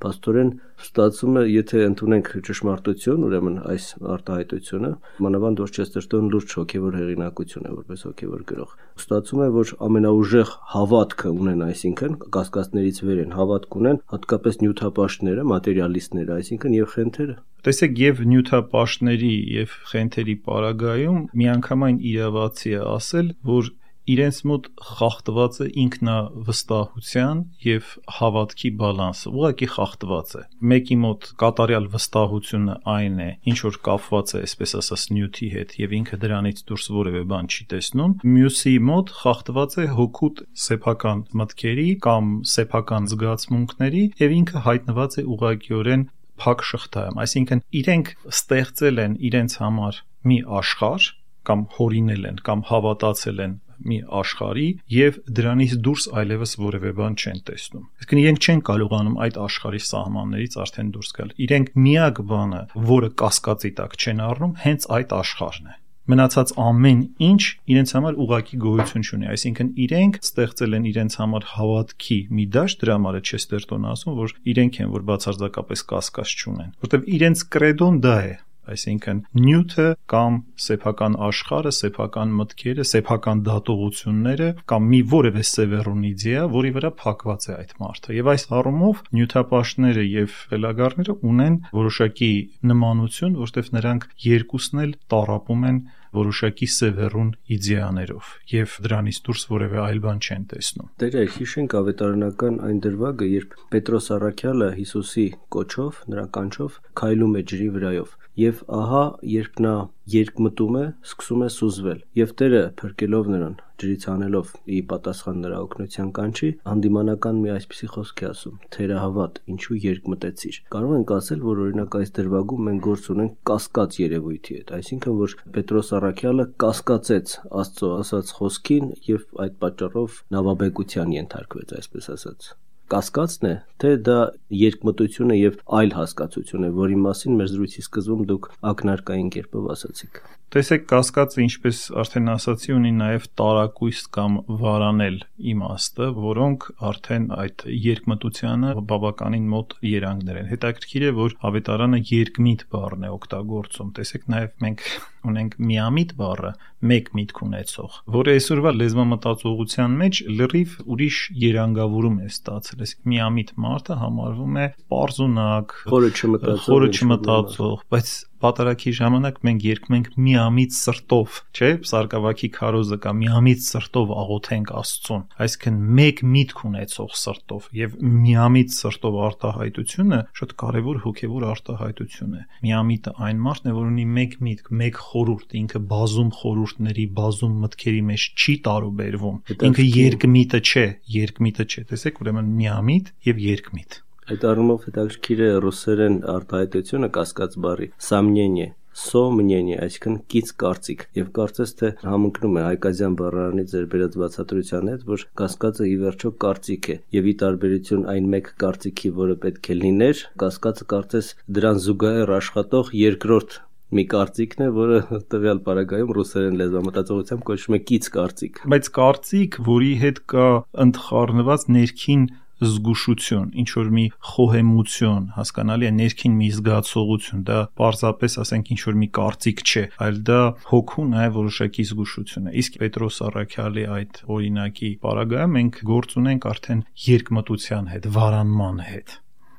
Պաստորեն 0.00 0.50
ստացվում 0.80 1.34
է, 1.36 1.42
եթե 1.52 1.80
ընդունենք 1.90 2.30
ճշմարտություն, 2.46 3.24
ուրեմն 3.28 3.56
այս 3.70 3.88
արտահայտությունը, 4.14 4.90
մանավանդ 5.26 5.60
որ 5.60 5.74
Չեստերտոն 5.76 6.30
լուրջ 6.34 6.54
հոգևոր 6.60 6.96
հեղինակություն 7.00 7.68
է 7.68 7.74
որպես 7.74 8.04
հոգևոր 8.08 8.44
գրող։ 8.50 8.72
Ստացվում 9.00 9.42
է, 9.44 9.48
որ 9.60 9.74
ամենաուժեղ 9.90 10.54
հավատքը 10.74 11.34
ունեն, 11.40 11.64
այսինքն 11.68 12.16
կասկածներից 12.38 13.02
վեր 13.10 13.20
են 13.26 13.36
հավատք 13.36 13.78
ունեն, 13.80 14.00
հատկապես 14.14 14.60
նյութապաշտները, 14.64 15.46
մատերիալիստները, 15.52 16.40
այսինքն 16.40 16.76
եւ 16.80 16.94
խենթերը։ 16.96 17.36
Տեսեք, 17.60 17.98
եւ 18.00 18.20
նյութապաշտների 18.30 19.34
եւ 19.52 19.72
խենթերի 19.90 20.36
պարագայում 20.46 21.18
միանգամայն 21.40 21.98
իրավացի 22.10 22.70
է 22.72 22.80
ասել, 22.88 23.26
որ 23.50 23.68
իրենց 24.14 24.38
մոտ 24.50 24.68
խախտված 24.90 25.58
է 25.60 25.66
ինքնավստահության 25.84 27.42
եւ 27.66 27.90
հավատքի 28.18 28.70
բալանսը։ 28.80 29.32
Ուղղակի 29.40 29.68
խախտված 29.74 30.34
է։ 30.40 30.42
Մեկի 30.70 30.96
մոտ 31.04 31.28
կատարյալ 31.42 31.88
վստահությունը 31.94 32.76
այն 32.94 33.20
է, 33.20 33.30
ինչ 33.50 33.58
որ 33.66 33.78
կապված 33.90 34.34
է, 34.34 34.42
այսպես 34.46 34.74
ասած, 34.80 35.04
նյութի 35.16 35.50
հետ 35.54 35.74
եւ 35.80 35.96
ինքը 36.00 36.20
դրանից 36.24 36.62
դուրս 36.70 36.86
որևէ 37.00 37.22
բան 37.30 37.50
չի 37.50 37.64
տեսնում։ 37.70 38.14
Մյուսի 38.34 38.74
մոտ 38.90 39.12
խախտված 39.20 39.76
է 39.80 39.86
հոգուտ 40.00 40.42
սեփական 40.64 41.24
մտքերի 41.40 41.88
կամ 42.06 42.32
սեփական 42.54 43.10
զգացմունքների 43.10 44.04
եւ 44.20 44.36
ինքը 44.40 44.64
հայտնված 44.70 45.20
է 45.20 45.24
ուղղակիորեն 45.34 46.04
փակ 46.40 46.62
շղթայում, 46.70 47.18
այսինքն 47.20 47.62
իրենք 47.80 48.12
ստեղծել 48.30 49.00
են 49.04 49.16
իրենց 49.28 49.56
համար 49.60 49.98
մի 50.30 50.38
աշխարհ 50.60 51.08
կամ 51.48 51.64
հորինել 51.76 52.28
են 52.30 52.38
կամ 52.46 52.62
հավատացել 52.70 53.42
են 53.44 53.58
մի 53.90 53.98
աշխարհի 54.20 54.68
եւ 54.94 55.18
դրանից 55.40 55.74
դուրս 55.86 56.06
այլևս 56.20 56.54
որևէ 56.60 56.94
բան 57.00 57.18
չեն 57.20 57.42
տեսնում։ 57.50 57.84
Իսկն 58.04 58.22
իրենք 58.22 58.40
չեն 58.46 58.64
կարողանում 58.70 59.20
այդ 59.26 59.38
աշխարհի 59.50 59.82
սահմաններից 59.90 60.56
արդեն 60.64 60.90
դուրս 60.96 61.12
գալ։ 61.20 61.36
Իրենք 61.46 61.70
միակ 61.90 62.24
բանը, 62.30 62.64
որը 62.90 63.12
կասկածի 63.20 63.70
տակ 63.80 64.00
չեն 64.00 64.26
առնում, 64.30 64.56
հենց 64.64 64.90
այդ 65.00 65.16
աշխարհն 65.20 65.70
է 65.70 65.80
մնացած 66.10 66.52
ամեն 66.58 67.00
ինչ 67.22 67.42
իրենց 67.70 67.92
համար 67.94 68.16
ուղակի 68.24 68.58
գոյություն 68.64 69.04
չունի, 69.06 69.26
այսինքն 69.34 69.68
իրենք 69.84 70.18
ստեղծել 70.24 70.76
են 70.78 70.88
իրենց 70.90 71.16
համար 71.20 71.46
հավատքի 71.54 72.18
մի 72.38 72.46
դաշտ, 72.56 72.80
դրա 72.82 72.96
համար 72.98 73.18
է 73.20 73.22
Չեստերտոն 73.30 73.86
ասում, 73.90 74.16
որ 74.18 74.34
իրենք 74.50 74.80
են, 74.80 74.90
որ 74.96 75.04
բացարձակապես 75.10 75.84
կասկած 75.92 76.34
չունեն, 76.40 76.72
որտեղ 76.86 77.06
իրենց 77.20 77.44
կրեդոն 77.54 78.00
դա 78.06 78.16
է, 78.26 78.34
այսինքն 78.74 79.20
նյութը 79.40 79.86
կամ 80.12 80.38
սեփական 80.64 81.16
աշխարհը, 81.28 81.72
սեփական 81.80 82.34
մտքերը, 82.40 82.86
սեփական 82.90 83.42
դատողությունները 83.48 84.48
կամ 84.70 84.88
մի 84.94 85.00
որևէ 85.14 85.44
սևեռուն 85.50 86.02
իդեա, 86.10 86.42
որի 86.56 86.72
վրա 86.76 86.90
փակված 87.00 87.48
է 87.50 87.54
այդ 87.60 87.72
մարդը։ 87.84 88.18
Եվ 88.20 88.32
այս 88.34 88.44
առումով 88.60 89.00
նյութապաշտները 89.20 90.04
եւ 90.10 90.36
ֆելագարները 90.50 91.16
ունեն 91.30 91.56
որոշակի 91.80 92.32
նմանություն, 92.70 93.40
որտեղ 93.40 93.72
նրանք 93.80 94.06
երկուսն 94.30 94.84
էլ 94.84 94.94
տարապում 95.14 95.66
են 95.70 95.80
որոշակի 96.10 96.66
սևեռուն 96.74 97.28
իդեաներով 97.54 98.30
եւ 98.50 98.72
դրանից 98.86 99.18
դուրս 99.26 99.44
որևէ 99.50 99.78
այլ 99.84 100.00
բան 100.06 100.22
չեն 100.26 100.46
տեսնում։ 100.50 100.88
Տերը 101.02 101.22
հիշենք 101.36 101.76
ավետարանական 101.80 102.56
այն 102.66 102.80
դրվագը, 102.86 103.28
երբ 103.34 103.54
Պետրոս 103.74 104.10
Արաքյալը 104.16 104.70
Հիսուսի 104.80 105.26
կոչով, 105.54 106.00
նրա 106.10 106.26
կանչով 106.34 106.80
քայլում 107.00 107.38
է 107.38 107.44
ջրի 107.52 107.68
վրայով 107.76 108.16
Եվ 108.38 108.60
ահա, 108.70 109.00
երբ 109.26 109.60
նա 109.64 109.72
երկմտում 110.12 110.76
է, 110.78 110.82
սկսում 111.02 111.40
է 111.42 111.48
սուզվել, 111.54 111.98
եւ 112.20 112.34
Տերը 112.40 112.60
փրկելով 112.78 113.30
նրան, 113.34 113.56
ջրից 113.82 114.06
հանելով 114.10 114.52
ի 114.70 114.78
պատասխան 114.92 115.40
նրա 115.44 115.58
օգնության 115.64 116.12
կանչի, 116.18 116.50
հանդիմանական 116.70 117.40
մի 117.42 117.52
այսպիսի 117.56 117.90
խոսք 117.96 118.22
է 118.22 118.28
ասում. 118.30 118.56
Թերահավատ, 118.76 119.42
ինչու 119.54 119.80
երկմտեցիր։ 119.86 120.60
Կարող 120.76 120.94
ենք 121.00 121.12
ասել, 121.18 121.44
որ 121.50 121.62
օրինակ 121.66 121.98
այս 122.00 122.14
դրվագում 122.20 122.64
մենք 122.70 122.86
գործ 122.86 123.10
ունենք 123.16 123.36
կասկած 123.50 124.00
երևույթի 124.04 124.58
հետ, 124.60 124.74
այսինքն 124.78 125.20
որ 125.20 125.36
Պետրոս 125.58 125.92
Արաքյալը 126.00 126.48
կասկածեց 126.64 127.36
Աստծո 127.64 127.92
ասած 127.98 128.34
խոսքին 128.38 128.90
եւ 129.10 129.28
այդ 129.46 129.60
պատճառով 129.66 130.24
նավաբեկության 130.38 131.16
ենթարկվեց, 131.18 131.78
այսպես 131.80 132.12
ասած 132.16 132.52
կասկածն 132.94 133.48
է, 133.50 133.54
թե 133.82 133.94
դա 134.08 134.18
երկմտություն 134.60 135.32
է 135.34 135.38
եւ 135.40 135.62
այլ 135.80 135.96
հասկացություն 136.00 136.66
է, 136.66 136.74
որի 136.80 137.00
մասին 137.06 137.40
մեր 137.40 137.54
զրույցի 137.54 137.86
սկզբում 137.86 138.26
դուք 138.30 138.52
ակնարկային 138.72 139.32
կերպով 139.36 139.72
ասացիք։ 139.76 140.22
Տեսեք, 140.50 140.86
կասկածը, 140.90 141.42
ինչպես 141.44 141.80
արդեն 142.02 142.30
ասացի, 142.32 142.72
ունի 142.74 142.90
նաև 142.96 143.26
տարակույս 143.38 144.00
կամ 144.16 144.38
վարանել 144.62 145.18
իմաստը, 145.52 146.08
որոնք 146.24 146.66
արդեն 146.90 147.28
այդ 147.36 147.64
երկմտությանը 147.84 148.72
բավականին 148.90 149.46
մոտ 149.52 149.76
երանգներ 149.90 150.40
են։ 150.40 150.50
Հետաքրքիր 150.50 151.06
է, 151.06 151.12
որ 151.20 151.36
ավետարանը 151.50 152.02
երկմիտ 152.10 152.66
բառն 152.74 153.06
է 153.06 153.12
օգտագործում։ 153.20 153.94
Տեսեք, 154.00 154.26
նաև 154.34 154.66
մենք 154.66 154.84
ունենք 155.30 155.56
միամիտ 155.70 156.14
բառը, 156.20 156.52
մեկ 156.90 157.10
միտք 157.18 157.42
ունեցող, 157.44 157.98
որը 158.14 158.34
այսօրվա 158.38 158.72
լեզվամտածողության 158.80 159.98
մեջ 160.00 160.22
լրիվ 160.40 160.78
ուրիշ 160.94 161.18
երանգավորում 161.44 162.16
է 162.20 162.30
ստացել։ 162.30 162.84
Այսինքն 162.86 163.12
միամիտ 163.14 163.52
մարդը 163.66 164.00
համարվում 164.00 164.58
է 164.60 164.66
པարզունակ, 164.80 165.76
խորը 165.92 166.10
չմտածող, 166.16 166.66
խորը 166.70 166.90
չմտածող, 166.96 167.86
բայց 167.92 168.16
պատարակի 168.40 168.92
ժամանակ 168.96 169.38
մենք 169.44 169.64
երկում 169.68 169.94
ենք 169.98 170.06
միամիտ 170.24 170.76
սրտով, 170.76 171.34
չէ՞, 171.52 171.68
Սարգսակի 171.90 172.48
քարոզը 172.56 172.98
կա 173.04 173.12
միամիտ 173.20 173.64
սրտով 173.66 174.14
աղոթենք 174.16 174.72
Աստծուն, 174.80 175.24
այսինքն 175.44 175.80
մեկ 176.00 176.22
միտք 176.36 176.62
ունեցող 176.70 177.10
սրտով 177.20 177.66
եւ 177.80 177.98
միամիտ 178.00 178.72
սրտով 178.80 179.18
արտահայտությունը 179.28 180.20
շատ 180.40 180.54
կարեւոր 180.64 181.02
հոգեվոր 181.04 181.46
արտահայտություն 181.50 182.32
է։ 182.40 182.42
Միամիտը 182.64 183.14
այն 183.28 183.44
մարդն 183.44 183.70
է, 183.70 183.76
որ 183.76 183.90
ունի 183.90 184.06
մեկ 184.16 184.38
միտք, 184.48 184.72
մեկ 184.80 185.02
խորուրդ, 185.10 185.56
ինքը 185.60 185.82
բազում 185.94 186.30
խորուրդների, 186.40 187.06
բազում 187.20 187.54
մտքերի 187.64 188.02
մեջ 188.10 188.26
չի 188.40 188.54
տարուբերվում։ 188.70 189.38
Ինքը 189.70 189.86
երկմիտը 189.90 190.60
չէ, 190.70 190.86
երկմիտը 191.20 191.68
չէ։ 191.70 191.86
Տեսեք, 191.90 192.22
ուրեմն 192.24 192.52
միամիտ 192.60 193.14
եւ 193.30 193.44
երկմիտ 193.50 194.00
Այդ 194.30 194.44
առումով 194.46 194.84
հետաքրքիր 194.86 195.40
է 195.42 195.46
ռուսերեն 195.64 196.16
արտահայտությունը 196.30 197.08
կասկած 197.16 197.56
բառի. 197.64 197.88
«սամնենիե» 198.10 198.66
սոմնենի, 199.00 199.74
այսինքն 199.84 200.16
կից 200.32 200.48
կարծիք 200.60 201.02
եւ 201.18 201.28
կարծես 201.36 201.72
թե 201.80 201.90
համընկնում 202.02 202.56
է 202.58 202.64
հայկազյան 202.66 203.16
բառարանի 203.20 203.64
ձեր 203.72 203.86
բերած 203.92 204.18
բացատրության 204.22 204.90
հետ, 204.90 205.04
որ 205.10 205.24
կասկածը 205.40 205.86
ի 205.90 205.94
վերջո 206.02 206.32
կարծիք 206.44 206.90
է 206.94 206.96
եւ 207.16 207.30
ի 207.30 207.34
տարբերություն 207.44 208.04
այն 208.14 208.28
մեկ 208.34 208.52
կարծիքի, 208.64 209.12
որը 209.20 209.38
պետք 209.46 209.70
է 209.70 209.78
լիներ, 209.80 210.22
կասկածը 210.42 210.88
կարծես 210.94 211.32
դրան 211.58 211.82
զուգահեռ 211.86 212.34
աշխատող 212.40 212.94
երկրորդ 213.00 213.60
մի 213.96 214.04
կարծիքն 214.10 214.66
է, 214.66 214.68
որը 214.76 214.98
տվյալ 215.32 215.62
պարագայում 215.66 216.12
ռուսերեն 216.18 216.60
լեզվամտածողությամբ 216.60 217.46
կոչվում 217.50 217.76
է 217.76 217.80
կից 217.90 218.10
կարծիք։ 218.16 218.60
Բայց 218.74 218.90
կարծիք, 219.00 219.58
որի 219.70 219.90
հետ 220.04 220.20
կա 220.30 220.46
ընդխառնված 220.84 221.66
ներքին 221.74 222.22
զգուշություն, 222.60 223.46
ինչ 223.60 223.68
որ 223.72 223.88
մի 223.96 224.02
խոհեմություն, 224.30 225.28
հասկանալի 225.36 225.88
է 225.88 225.92
ներքին 225.96 226.34
մի 226.40 226.48
զգացողություն, 226.56 227.44
դա 227.48 227.60
պարզապես 227.80 228.36
ասենք 228.44 228.72
ինչ 228.74 228.80
որ 228.84 228.98
մի 229.00 229.08
կարծիք 229.16 229.64
չէ, 229.64 229.84
այլ 230.06 230.20
դա 230.28 230.40
հոգու 230.72 231.06
նաև 231.14 231.38
որոշակի 231.40 231.86
զգուշություն 231.90 232.50
է։ 232.50 232.54
Իսկ 232.60 232.78
Պետրոս 232.84 233.22
Արաքյալի 233.30 233.86
այդ 233.96 234.22
օրինակի 234.36 234.92
պարագայում 235.08 235.56
մենք 235.56 235.82
գործ 235.94 236.16
ունենք 236.20 236.48
արդեն 236.52 236.86
երկմտության 237.08 237.90
հետ, 237.96 238.12
վարանման 238.20 238.86
հետ 238.90 239.18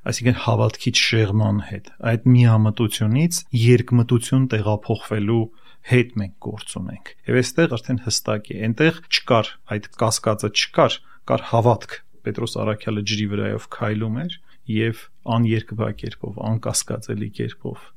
այսինքն 0.10 0.39
հավատքից 0.46 1.01
շեղման 1.05 1.60
հետ 1.70 1.89
այդ 2.12 2.29
միամտությունից 2.36 3.41
երկմտություն 3.62 4.46
տեղափոխվելու 4.53 5.43
հետ 5.91 6.15
մենք 6.22 6.36
գործ 6.48 6.77
ունենք 6.81 7.12
եւ 7.29 7.41
այստեղ 7.41 7.75
արդեն 7.77 8.00
հստակ 8.05 8.50
է 8.51 8.62
այնտեղ 8.67 9.01
չկար 9.12 9.51
այդ 9.75 9.89
կասկածը 10.01 10.51
չկար 10.62 10.98
կար 11.31 11.46
հավատք 11.51 12.00
Պետրոս 12.22 12.53
Արաքյալը 12.62 13.01
ջրի 13.10 13.25
վրայով 13.31 13.63
քայլում 13.74 14.17
էր 14.22 14.36
եւ 14.72 15.00
աներկբա 15.36 15.88
կերպով, 16.01 16.36
անկասկածելի 16.51 17.29
կերպով 17.38 17.88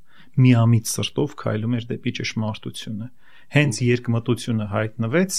միամիտ 0.44 0.90
սրտով 0.90 1.34
քայլում 1.42 1.74
էր 1.78 1.86
դեպի 1.90 2.12
ճշմարտությունը։ 2.18 3.08
Հենց 3.54 3.80
երկմտությունը 3.84 4.66
հայտնվեց, 4.72 5.36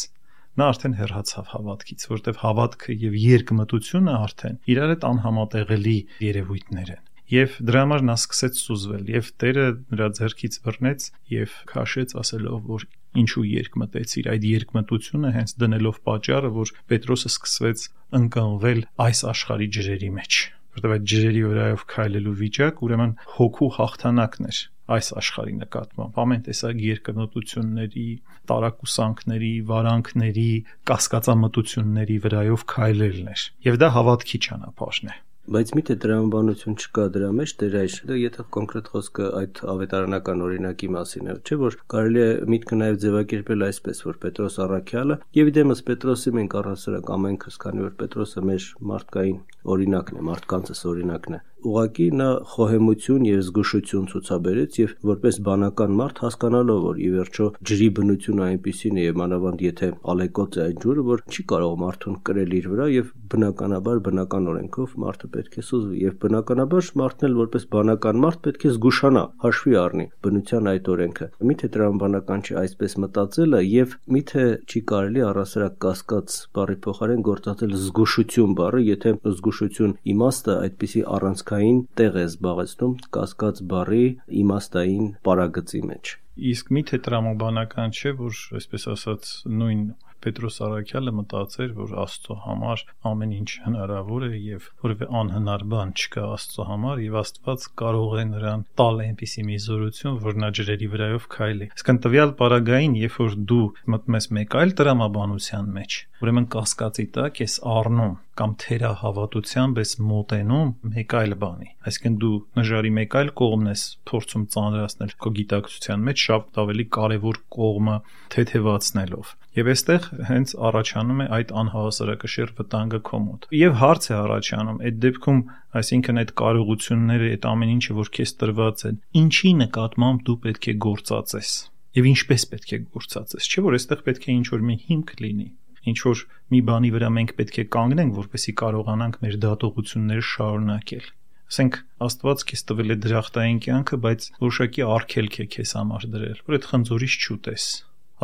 նա 0.60 0.70
արդեն 0.74 0.96
հեռացավ 1.00 1.52
հավատքից, 1.56 2.06
որտեղ 2.16 2.40
հավատքը 2.46 2.96
եւ 3.06 3.18
երկմտությունը 3.26 4.16
արդեն 4.26 4.62
իրար 4.76 4.96
հետ 4.96 5.10
անհամատեղելի 5.12 5.98
երևույթներ 6.26 6.96
են 6.96 7.04
եւ 7.32 7.56
դրա 7.66 7.82
համար 7.86 8.04
նա 8.06 8.16
սկսեց 8.20 8.60
սուզվել 8.62 9.08
եւ 9.10 9.30
Տերը 9.42 9.64
նրա 9.96 10.08
ձեռքից 10.18 10.58
բռնեց 10.66 11.06
եւ 11.34 11.56
քաշեց 11.72 12.14
ասելով 12.22 12.68
որ 12.70 12.86
ինչու 13.22 13.46
երկմտեցիր 13.50 14.30
այդ 14.36 14.46
երկմտությունը 14.52 15.32
հենց 15.40 15.56
դնելով 15.64 15.98
պատճառը 16.06 16.52
որ 16.60 16.74
Պետրոսը 16.92 17.32
սկսվեց 17.34 17.86
ընկալվել 18.20 18.84
այս 19.08 19.24
աշխարհի 19.34 19.70
ջրերի 19.80 20.12
մեջ 20.20 20.40
որտեղ 20.76 20.96
այդ 20.96 21.10
ջրերի 21.16 21.44
վրայով 21.50 21.84
քայլելու 21.96 22.38
վիճակ 22.46 22.86
ուրեմն 22.86 23.18
հոգու 23.40 23.72
հաղթանակն 23.80 24.50
էր 24.52 24.60
այս 24.94 25.12
աշխարհի 25.20 25.56
նկատմամբ 25.60 26.18
ամեն 26.24 26.42
տեսակ 26.46 26.82
երկնոտությունների, 26.86 28.08
տարակուսանքների, 28.51 29.54
վարանքների, 29.72 30.50
կասկածամտությունների 30.92 32.18
վրայով 32.25 32.65
քայլելն 32.75 33.32
էր։ 33.36 33.46
Եվ 33.70 33.80
դա 33.82 33.89
հավատքի 33.98 34.42
ճանապարհն 34.46 35.13
է։ 35.15 35.22
Բայց 35.46 35.72
միթե 35.77 35.96
դրամաբանություն 36.01 36.75
չկա 36.82 37.04
դրա 37.15 37.27
մեջ 37.39 37.51
դեր 37.62 37.75
այս 37.82 37.98
եթե 38.18 38.46
կոնկրետ 38.56 38.88
խոսքը 38.94 39.27
այդ 39.39 39.60
ավետարանական 39.74 40.39
օրինակի 40.46 40.89
մասին 40.96 41.30
է 41.30 41.36
չէ 41.46 41.58
որ 41.62 41.77
կարելի 41.94 42.24
է 42.24 42.32
միտքը 42.54 42.80
նաև 42.82 42.98
ձևակերպել 43.04 43.65
այսպես 43.68 44.01
որ 44.08 44.18
Պետրոս 44.25 44.58
Առաքյալը 44.65 45.20
եւ 45.38 45.51
իդեմս 45.54 45.84
Պետրոսի 45.92 46.34
մենք 46.39 46.58
առասարակ 46.65 47.12
ամենքս 47.18 47.62
քանի 47.65 47.86
որ 47.86 47.94
Պետրոսը 48.01 48.46
մեր 48.50 48.68
մարդկային 48.94 49.38
օրինակն 49.76 50.22
է 50.22 50.26
մարդկանցս 50.30 50.86
օրինակն 50.94 51.38
է 51.40 51.42
ուղղակի 51.66 52.06
նա 52.20 52.28
խոհեմություն 52.52 53.24
եւ 53.26 53.40
զգուշություն 53.46 54.04
ցուցաբերեց 54.12 54.76
եւ 54.80 54.92
որպես 55.10 55.38
բանական 55.48 55.96
մարդ 56.00 56.20
հասկանալով 56.26 56.82
որ 56.86 57.00
ի 57.02 57.08
վերջո 57.16 57.48
ջրի 57.70 57.88
բնությունը 58.00 58.44
այնպեսին 58.46 59.00
է 59.02 59.06
եւ 59.06 59.18
մանավանդ 59.22 59.64
եթե 59.66 59.90
ալեկոծ 60.14 60.58
է 60.60 60.62
այն 60.66 60.78
ջուրը 60.86 61.06
որ 61.10 61.24
չի 61.26 61.46
կարող 61.52 61.74
մարդուն 61.86 62.20
կրել 62.30 62.54
իր 62.60 62.68
վրա 62.76 62.88
եւ 62.96 63.10
բնականաբար 63.34 64.02
բնական 64.06 64.50
օրենքով 64.54 64.94
մարդը 65.06 65.30
պետք 65.36 65.58
է 65.58 65.64
սուզվի 65.66 66.04
եւ 66.06 66.18
բնականաբար 66.26 66.90
մարդն 67.02 67.26
էլ 67.26 67.36
որպես 67.42 67.66
բանական 67.74 68.22
մարդ 68.26 68.40
պետք 68.46 68.66
է 68.66 68.74
զգուշանա 68.76 69.24
հաշվի 69.46 69.76
առնի 69.82 70.06
բնության 70.26 70.70
այդ 70.76 70.90
օրենքը 70.96 71.30
միթե 71.50 71.72
տրամաբանական 71.76 72.46
չի 72.46 72.58
այսպես 72.62 72.98
մտածելը 73.06 73.64
եւ 73.66 73.98
միթե 74.16 74.46
չի 74.70 74.84
կարելի 74.94 75.26
առասարակ 75.32 75.78
կասկած 75.86 76.38
բարի 76.60 76.78
փոխարեն 76.86 77.26
գործածել 77.26 77.76
զգուշություն 77.86 78.56
բառը 78.62 78.86
եթե 78.86 79.16
զգուշություն 79.56 79.92
իմաստը 80.12 80.54
այդպիսի 80.66 81.02
առանցքային 81.16 81.78
տեղ 82.00 82.16
է 82.20 82.24
զբաղեցնում 82.30 82.96
կասկած 83.16 83.62
բառի 83.72 84.06
իմաստային 84.42 85.06
պարագծի 85.28 85.82
մեջ։ 85.92 86.12
Իսկ 86.52 86.72
միթե 86.76 86.98
տրամաբանական 87.06 87.94
չէ, 87.96 88.12
որ 88.20 88.42
այսպես 88.60 88.88
ասած 88.96 89.30
նույն 89.62 89.86
Պետրոս 90.26 90.58
Արաքյալը 90.66 91.12
մտածեր, 91.16 91.72
որ 91.78 91.92
Աստծո 92.02 92.36
համար 92.44 92.84
ամեն 93.06 93.34
ինչ 93.36 93.50
հնարավոր 93.66 94.26
է 94.26 94.30
եւ 94.42 94.68
որևէ 94.84 95.08
անհնար 95.22 95.66
բան 95.72 95.94
չկա 95.96 96.24
Աստծո 96.36 96.66
համար 96.72 97.04
եւ 97.06 97.18
Աստված 97.22 97.68
կարող 97.84 98.16
է 98.20 98.26
նրան 98.32 98.66
տալ 98.82 99.02
այնպիսի 99.06 99.46
մի 99.52 99.60
զորություն, 99.68 100.20
որ 100.26 100.40
նա 100.44 100.52
ջրերի 100.60 100.92
վրայով 100.96 101.30
քայլի։ 101.36 101.70
Իսկն 101.78 102.02
տվյալ 102.08 102.36
պարագային, 102.42 103.00
երբ 103.06 103.20
որ 103.22 103.40
դու 103.54 103.66
մտնում 103.96 104.20
ես 104.20 104.30
մեկ 104.40 104.60
այլ 104.66 104.76
տրամաբանության 104.82 105.74
մեջ, 105.78 106.00
ուրեմն 106.26 106.50
կասկածի 106.58 107.10
տակ 107.20 107.44
ես 107.46 107.60
առնում 107.76 108.16
կամ 108.40 108.54
թերահավատությամբ 108.62 109.78
ես 109.80 109.92
մոտենում 110.10 110.72
մեկ 110.96 111.14
այլ 111.20 111.36
բանի։ 111.42 111.70
Այսինքն 111.90 112.16
դու 112.24 112.38
նժարի 112.60 112.92
մեկ 112.96 113.16
այլ 113.20 113.30
կողմն 113.40 113.70
ես 113.72 113.84
փորձում 114.12 114.44
ծանրացնել 114.56 115.14
քո 115.26 115.32
գիտակցության 115.40 116.04
մեջ 116.08 116.24
շատ 116.26 116.60
ավելի 116.66 116.86
կարևոր 116.98 117.40
կողմը 117.56 117.96
թեթևացնելով։ 118.36 119.32
Եվ 119.56 119.70
այստեղ 119.72 120.08
հենց 120.30 120.56
առաջանում 120.70 121.22
է 121.26 121.28
այդ 121.36 121.54
անհավասարակշիռ 121.64 122.52
վտանգը 122.60 123.00
քո 123.08 123.20
մոտ։ 123.26 123.48
Եվ 123.56 123.78
հարց 123.86 124.10
է 124.12 124.16
առաջանում, 124.20 124.82
այդ 124.90 124.98
դեպքում, 125.06 125.40
այսինքն 125.80 126.22
այդ 126.26 126.34
կարողությունները, 126.44 127.30
այդ 127.36 127.48
ամեն 127.56 127.74
ինչը, 127.76 127.96
որ 128.04 128.12
քեզ 128.20 128.36
տրված 128.44 128.86
են, 128.92 129.00
ինչի 129.24 129.52
նկատմամբ 129.64 130.26
դու 130.28 130.40
պետք 130.46 130.70
է 130.76 130.78
գործածես 130.86 131.56
եւ 131.96 132.08
ինչպես 132.12 132.44
պետք 132.52 132.72
է 132.76 132.78
գործածես։ 132.92 133.46
Չէ՞ 133.48 133.62
որ 133.64 133.76
այստեղ 133.78 134.02
պետք 134.10 134.26
է 134.28 134.34
ինչ-որ 134.36 134.64
մի 134.68 134.76
հիմք 134.90 135.14
լինի 135.24 135.48
ինչ 135.92 135.98
որ 136.06 136.22
մի 136.54 136.60
բանի 136.70 136.92
վրա 136.96 137.10
մենք 137.16 137.34
պետք 137.40 137.60
է 137.62 137.66
կանգնենք, 137.76 138.16
որպեսզի 138.20 138.54
կարողանանք 138.62 139.20
մեր 139.26 139.38
դատողությունները 139.46 140.26
շարունակել։ 140.30 141.10
Ասենք 141.46 141.80
Աստված 142.06 142.46
քեզ 142.50 142.64
տվել 142.70 142.96
է 142.96 142.98
դրախտային 143.06 143.60
կյանքը, 143.66 144.00
բայց 144.06 144.30
որոշակի 144.46 144.86
արգելք 144.96 145.36
է 145.36 145.46
քեզ 145.56 145.76
համար 145.80 146.08
դրել, 146.16 146.40
որ 146.46 146.58
այդ 146.58 146.70
խնձորից 146.72 147.18
չուտես։ 147.26 147.68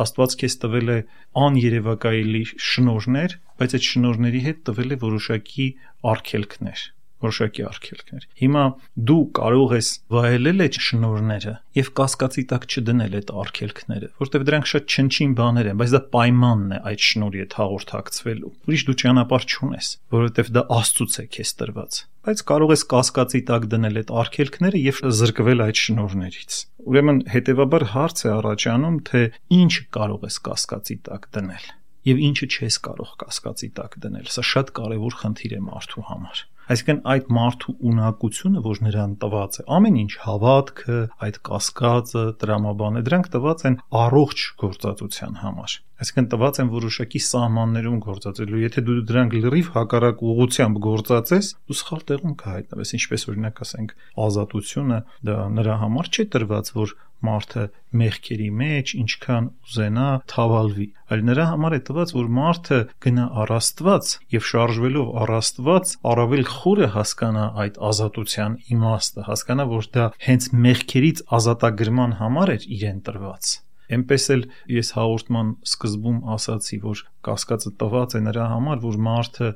Աստված 0.02 0.34
քեզ 0.42 0.56
տվել 0.64 0.90
է 0.92 0.98
աներևակայելի 1.46 2.42
շնորհներ, 2.72 3.36
բայց 3.62 3.76
այդ 3.78 3.86
շնորհների 3.92 4.42
հետ 4.48 4.66
տվել 4.70 4.96
է 4.96 5.00
որոշակի 5.06 5.68
արգելքներ 6.12 6.88
որոշակի 7.22 7.64
արգելքներ։ 7.68 8.26
Հիմա 8.42 8.64
դու 9.10 9.24
կարող 9.38 9.74
ես 9.78 9.90
վայելել 10.12 10.64
այդ 10.66 10.78
շնորհները 10.86 11.54
եւ 11.78 11.90
կասկածի 12.02 12.44
տակ 12.52 12.66
չդնել 12.72 13.18
այդ 13.22 13.34
արգելքները, 13.42 14.12
որտեվ 14.22 14.46
դրանք 14.52 14.70
շատ 14.72 14.96
չնչին 14.96 15.34
բաներ 15.42 15.72
են, 15.72 15.82
բայց 15.82 15.92
դա 15.96 16.02
պայմանն 16.12 16.72
է 16.72 16.80
այդ 16.92 17.04
շնորհի 17.12 17.42
հետ 17.42 17.58
հաղորդակցվելու։ 17.62 18.54
Ուրիշ 18.68 18.86
դու 18.88 18.98
ճանապարհ 19.02 19.46
չունես, 19.52 19.92
որովհետեվ 20.12 20.52
դա 20.52 20.64
Աստծուց 20.82 21.20
է 21.22 21.26
քեզ 21.36 21.54
տրված 21.62 22.02
բայց 22.22 22.40
կարող 22.46 22.70
ես 22.70 22.82
կասկածի 22.92 23.40
տակ 23.48 23.64
դնել 23.72 23.96
այդ 23.98 24.10
արգելքները 24.22 24.82
եւ 24.82 25.00
զրկվել 25.18 25.64
այդ 25.64 25.80
շնորհներից։ 25.82 26.58
Ուրեմն 26.92 27.18
հետեւաբար 27.34 27.84
հարց 27.96 28.22
է 28.22 28.30
առաջանում, 28.36 28.98
թե 29.10 29.22
ինչ 29.58 29.72
կարող 29.98 30.26
ես 30.30 30.36
կասկածի 30.46 30.98
տակ 31.10 31.26
դնել 31.34 31.66
եւ 32.08 32.22
ինչը 32.26 32.48
չես 32.50 32.78
կարող 32.82 33.10
կասկածի 33.22 33.68
տակ 33.78 33.98
դնել։ 34.02 34.30
Սա 34.34 34.42
շատ 34.52 34.72
կարեւոր 34.78 35.18
խնդիր 35.22 35.52
է 35.54 35.60
մարդու 35.66 36.06
համար։ 36.08 36.42
Այսինքն 36.72 37.00
այդ 37.12 37.30
մարդու 37.36 37.76
ունակությունը, 37.92 38.64
որ 38.66 38.82
նրան 38.88 39.14
տված 39.22 39.60
է, 39.60 39.64
ամեն 39.76 39.96
ինչ 40.02 40.12
հավատքը, 40.24 40.98
այդ 41.28 41.40
կասկածը, 41.48 42.26
տրամաբանը, 42.42 43.06
դրանք 43.08 43.32
տված 43.36 43.64
են 43.70 43.80
առողջ 44.02 44.44
գործածության 44.62 45.40
համար 45.42 45.80
այսինքն 46.02 46.28
տված 46.32 46.58
են 46.62 46.70
որոշակի 46.72 47.20
սահմաններում 47.22 47.98
գործածելու։ 48.02 48.62
Եթե 48.62 48.82
դու 48.86 48.96
դրանք 49.10 49.36
լրիվ 49.38 49.68
հակառակ 49.76 50.22
ուղությամբ 50.32 50.80
գործածես, 50.86 51.50
դու 51.70 51.76
սխալ 51.78 52.02
տեղում 52.10 52.34
կհայտնվես, 52.42 52.92
ինչպես 52.98 53.26
օրինակ 53.32 53.62
ասենք 53.66 53.94
ազատությունը 54.26 54.98
դա 55.30 55.36
նրա 55.62 55.76
համար 55.82 56.10
չի 56.12 56.26
տրված, 56.34 56.72
որ 56.82 56.96
մարդը 57.28 57.64
մեղքերի 58.02 58.48
մեջ 58.60 58.92
ինչքան 59.02 59.48
ուզենա 59.66 60.06
թավալվի, 60.32 60.86
այլ 61.12 61.24
նրա 61.30 61.48
համար 61.52 61.76
է 61.78 61.80
տված, 61.88 62.14
որ 62.18 62.30
մարդը 62.38 62.78
գնա 63.06 63.26
առաստված 63.42 64.12
եւ 64.36 64.46
շարժվելով 64.52 65.10
առաստված 65.24 65.96
առավել 66.12 66.46
խորը 66.52 66.88
հասկանա 66.96 67.48
այդ 67.64 67.82
ազատության 67.92 68.56
իմաստը, 68.76 69.26
հասկանա, 69.32 69.68
որ 69.72 69.90
դա 69.98 70.08
հենց 70.28 70.48
մեղքերից 70.66 71.26
ազատագրման 71.40 72.16
համար 72.22 72.56
էր 72.56 72.66
իրեն 72.78 73.04
տրված 73.08 73.54
Էնպես 73.92 74.26
էլ 74.32 74.42
ես 74.72 74.90
հաղորդման 74.96 75.48
սկզբում 75.68 76.20
ասացի, 76.32 76.78
որ 76.84 77.02
կասկածը 77.26 77.72
տված 77.82 78.14
է 78.16 78.20
նրա 78.28 78.46
համար, 78.52 78.78
որ 78.84 79.00
մարդը 79.08 79.50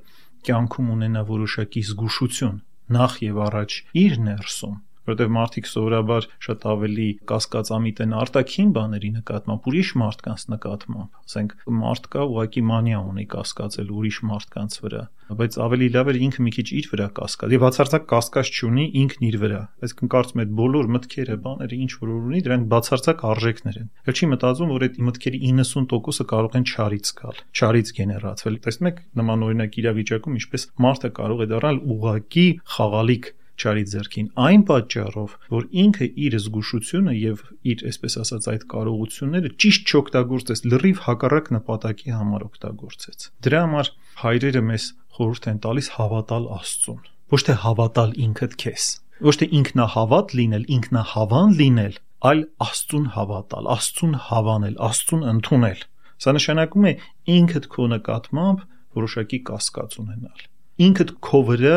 կյանքում 0.48 0.90
ունենա 0.96 1.22
որոշակի 1.31 1.85
զգուշություն 1.90 2.59
նախ 2.96 3.16
եւ 3.26 3.40
առաջ 3.46 3.79
իր 4.02 4.18
ներսում 4.26 4.76
որովհետև 5.07 5.35
մարդիկ 5.37 5.69
սովորաբար 5.71 6.29
շատ 6.47 6.66
ավելի 6.73 7.09
կասկածամիտ 7.31 8.03
են 8.07 8.14
արտաքին 8.21 8.71
բաների 8.77 9.11
նկատմամբ, 9.16 9.69
ուրիշ 9.71 9.90
մարդկանց 10.03 10.47
նկատմամբ։ 10.57 11.21
Ասենք 11.27 11.55
մարդ 11.81 12.09
կա 12.16 12.27
ուղակի 12.27 12.62
մանիա 12.71 13.01
ունի 13.07 13.27
կասկածել 13.37 13.92
ուրիշ 13.97 14.19
մարդկանց 14.31 14.81
վրա, 14.87 15.03
բայց 15.27 15.57
ավելի 15.59 15.87
լավ 15.90 16.07
է 16.07 16.14
ինքը 16.27 16.42
մի 16.47 16.51
քիչ 16.55 16.66
իր 16.77 16.88
վրա 16.92 17.07
կասկած 17.16 17.55
եւ 17.57 17.62
բացարձակ 17.66 18.05
կասկած 18.12 18.51
չունի 18.57 18.85
ինքն 19.01 19.25
իր 19.27 19.37
վրա։ 19.42 19.62
Այսինքն 19.87 20.11
կարծում 20.14 20.42
եմ 20.45 20.53
բոլոր 20.61 20.90
մտքերը, 20.97 21.37
բաները 21.47 21.79
ինչ 21.87 21.90
որ 21.97 22.12
ունի, 22.16 22.42
դրանք 22.47 22.69
բացարձակ 22.77 23.25
արժեքներ 23.27 23.81
են։ 23.83 23.88
Էլ 24.07 24.16
չի 24.16 24.29
մտածում, 24.37 24.71
որ 24.77 24.87
այդ 24.87 25.01
մտքերի 25.07 25.40
90%-ը 25.51 26.27
կարող 26.31 26.57
են 26.61 26.66
չարից 26.71 27.11
գալ, 27.19 27.42
չարից 27.57 27.92
գեներացվել։ 27.97 28.61
Տեսնում 28.66 28.90
եք 28.92 29.03
նման 29.19 29.47
օրինակ 29.47 29.81
իրավիճակում 29.83 30.38
ինչպես 30.40 30.69
մարդը 30.87 31.11
կարող 31.19 31.42
է 31.42 31.51
դառնալ 31.57 31.83
ուղակի 31.97 32.47
խաղալիք 32.77 33.33
չարի 33.57 33.85
ձեռքին 33.92 34.27
այն 34.47 34.62
պատճառով, 34.69 35.35
որ 35.53 35.66
ինքը 35.83 36.07
իր 36.27 36.37
զգուշությունը 36.45 37.14
եւ 37.16 37.42
իր, 37.73 37.85
այսպես 37.90 38.16
ասած, 38.23 38.49
այդ 38.53 38.64
կարողությունները 38.73 39.51
ճիշտ 39.64 39.92
չօգտագործեց, 39.92 40.62
լրիվ 40.73 41.03
հակառակ 41.07 41.51
նպատակի 41.57 42.14
համար 42.16 42.47
օգտագործեց։ 42.47 43.27
Դրա 43.47 43.61
համար 43.66 43.90
հայրերը 44.23 44.62
մեզ 44.71 44.88
խորհուրդ 45.16 45.49
են 45.53 45.61
տալիս 45.66 45.88
հավատալ 45.97 46.49
Աստծուն, 46.57 47.03
ոչ 47.37 47.40
թե 47.47 47.57
հավատալ 47.66 48.11
ինքդ 48.27 48.57
քեզ, 48.62 48.88
ոչ 49.27 49.35
թե 49.40 49.47
ինքնահավատ 49.61 50.35
լինել, 50.40 50.66
ինքնահավան 50.77 51.57
լինել, 51.61 52.01
այլ 52.27 52.42
Աստծուն 52.66 53.07
հավատալ, 53.16 53.71
Աստծուն 53.77 54.19
հավանել, 54.27 54.77
Աստծուն 54.90 55.25
ընդունել։ 55.37 55.87
Սա 56.16 56.33
նշանակում 56.37 56.87
է 56.88 56.92
ինքդ 57.37 57.71
քո 57.77 57.88
նկատմամբ 57.92 58.69
որոշակի 58.97 59.40
կասկած 59.51 59.99
ունենալ 60.01 60.47
ինքդ 60.76 61.12
քո 61.24 61.42
վրա 61.50 61.76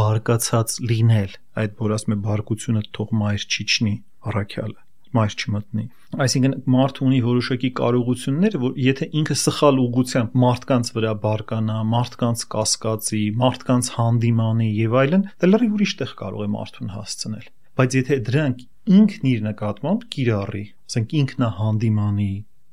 բարկացած 0.00 0.74
լինել 0.90 1.36
այդ 1.62 1.78
որ 1.82 1.94
ասում 1.96 2.16
է 2.16 2.18
բարկությունը 2.26 2.82
թող 2.96 3.14
մայր 3.22 3.46
չիջնի 3.46 3.94
առաքյալը 4.30 4.80
մայր 5.16 5.34
չմտնի։ 5.40 5.84
Այսինքն 6.22 6.54
մարդը 6.72 7.04
ունի 7.06 7.18
որոշակի 7.24 7.70
կարողություններ, 7.80 8.56
որ 8.62 8.80
եթե 8.84 9.08
ինքը 9.20 9.36
սխալ 9.40 9.80
ուղղությամբ 9.82 10.36
մարդկանց 10.42 10.90
վրա 10.96 11.12
բարկանա, 11.24 11.78
մարդկանց 11.92 12.44
կասկածի, 12.54 13.22
մարդկանց 13.42 13.90
հանդիմանի 13.96 14.68
եւ 14.76 14.96
այլն, 15.02 15.24
դա 15.42 15.50
լրիվ 15.52 15.76
ուրիշ 15.76 15.94
տեղ 16.02 16.12
կարող 16.20 16.46
է 16.46 16.50
մարդուն 16.56 16.92
հասցնել։ 16.96 17.46
Բայց 17.76 17.96
եթե 18.00 18.18
դրանք 18.26 18.62
ինքն 18.96 19.30
իր 19.32 19.40
նկատմամբ 19.46 20.06
կիրառի, 20.16 20.64
ասենք 20.86 21.16
ինքնահանդիմանի, 21.20 22.32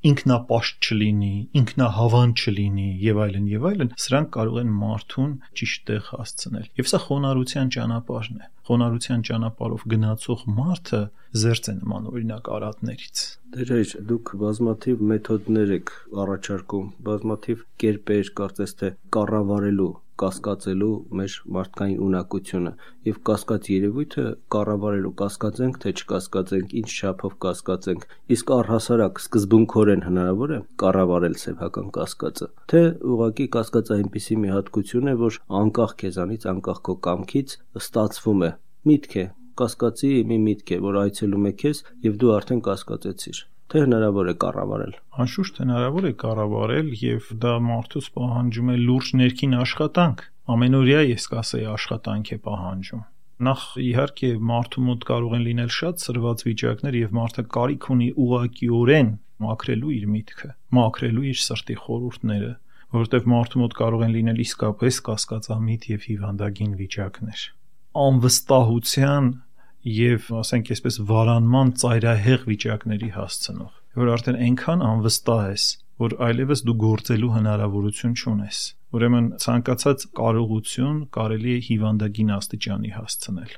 ինքնապաշտ 0.10 0.88
չլինի, 0.88 1.34
ինքնահավան 1.60 2.34
չլինի 2.36 2.88
եւ 3.04 3.20
այլն 3.24 3.46
եւ 3.54 3.68
այլն, 3.70 3.92
սրանք 4.04 4.30
կարող 4.36 4.60
են 4.64 4.74
մարդուն 4.84 5.32
ճիշտ 5.60 5.86
տեղ 5.90 6.10
հասցնել։ 6.14 6.68
Եվ 6.82 6.90
սա 6.92 7.00
խոնարհության 7.06 7.72
ճանապարհն 7.78 8.44
է։ 8.44 8.50
Խոնարհության 8.68 9.24
ճանապարհով 9.30 9.86
գնացող 9.94 10.44
մարդը 10.60 11.02
զերծ 11.44 11.70
է 11.72 11.76
նման 11.80 12.08
օրինակ 12.14 12.52
արատներից։ 12.58 13.24
Դերեր, 13.54 13.92
դուք 14.12 14.32
բազմաթիվ 14.44 15.04
մեթոդներ 15.14 15.74
եք 15.78 15.92
առաջարկում, 16.24 16.88
բազմաթիվ 17.08 17.66
կերպեր, 17.84 18.32
կարծես 18.40 18.78
թե 18.80 18.92
կառավարելու 19.18 19.94
կասկածելու 20.22 20.90
մեր 21.20 21.36
մարդկային 21.56 22.02
ունակությունը 22.08 22.72
եւ 23.10 23.20
կասկած 23.30 23.70
երևույթը 23.74 24.26
կառավարելու 24.56 25.12
կասկածենք 25.22 25.80
թե 25.84 25.94
չկասկածենք 26.00 26.76
ինչ 26.82 26.90
չափով 26.94 27.38
կասկածենք 27.46 28.08
իսկ 28.38 28.54
առհասարակ 28.58 29.22
սկզբունքորեն 29.24 30.06
հնարավոր 30.08 30.54
է 30.58 30.60
կառավարել 30.84 31.38
սեփական 31.44 31.94
կասկածը 32.00 32.50
թե 32.74 32.84
ուղղակի 33.14 33.48
կասկածը 33.58 33.96
այնպիսի 34.00 34.38
մի 34.44 34.54
հատկություն 34.58 35.14
է 35.14 35.16
որ 35.24 35.40
անկախ 35.64 35.96
քեզանից 36.04 36.50
անկախ 36.54 36.84
քո 36.90 36.98
կամքից 37.08 37.58
ստացվում 37.84 38.46
է 38.50 38.52
միտք 38.94 39.18
է 39.24 39.26
կասկածի 39.64 40.14
մի 40.30 40.38
միտք 40.50 40.78
է 40.78 40.84
որ 40.90 41.02
այցելում 41.08 41.50
է 41.50 41.58
քեզ 41.64 41.84
եւ 42.10 42.22
դու 42.24 42.32
արդեն 42.38 42.64
կասկածեցիր 42.70 43.42
թե 43.72 43.84
հնարավոր 43.84 44.30
է 44.32 44.36
կառավարել։ 44.44 44.94
Անշուշտ 45.24 45.60
հնարավոր 45.64 46.08
է 46.10 46.14
կառավարել 46.24 46.92
եւ 47.04 47.32
դա 47.44 47.54
մարդուց 47.70 48.10
պահանջում 48.18 48.72
է 48.74 48.78
լուրջ 48.84 49.10
ներքին 49.24 49.58
աշխատանք։ 49.64 50.24
Ամենօրյա 50.54 51.02
ես 51.14 51.28
կասեի 51.34 51.68
աշխատանք 51.74 52.32
է 52.34 52.38
պահանջում։ 52.48 53.04
Նախ 53.44 53.62
իհարկե 53.84 54.30
մարդու 54.50 54.82
մոտ 54.88 55.06
կարող 55.10 55.32
են 55.38 55.46
լինել 55.48 55.72
շատ 55.78 56.04
սրված 56.04 56.44
վիճակներ 56.48 56.98
եւ 57.00 57.16
մարդը 57.18 57.44
կարիք 57.56 57.88
ունի 57.94 58.10
ուղակիորեն 58.24 59.10
մաքրելու 59.44 59.94
իր 59.94 60.06
միտքը, 60.14 60.50
մաքրելու 60.78 61.26
իր 61.32 61.40
սրտի 61.44 61.78
խորհուրդները, 61.84 62.52
որովհետեւ 62.94 63.28
մարդու 63.34 63.62
մոտ 63.64 63.76
կարող 63.80 64.04
են 64.06 64.14
լինել 64.14 64.44
իսկապես 64.44 65.00
կասկածամիտ 65.08 65.88
եւ 65.94 66.06
հիվանդագին 66.14 66.76
վիճակներ։ 66.84 67.44
Անվստահության 68.04 69.32
եւ 69.84 70.30
ասենք 70.40 70.70
այսպես 70.74 70.98
վարանման 71.10 71.72
ծայրահեղ 71.82 72.44
վիճակների 72.50 73.10
հասցնող 73.18 73.74
որ 74.00 74.12
արդեն 74.14 74.38
այնքան 74.48 74.84
անվստահ 74.90 75.42
ես 75.50 75.66
որ 76.04 76.16
այլևս 76.28 76.64
դու 76.68 76.76
գործելու 76.84 77.32
հնարավորություն 77.34 78.16
չունես 78.16 78.62
ուրեմն 78.98 79.28
ցանկացած 79.44 80.06
կարողություն 80.20 80.98
կարելի 81.18 81.54
է 81.54 81.60
հիվանդագին 81.68 82.34
աստիճանի 82.38 82.94
հասցնել 82.96 83.54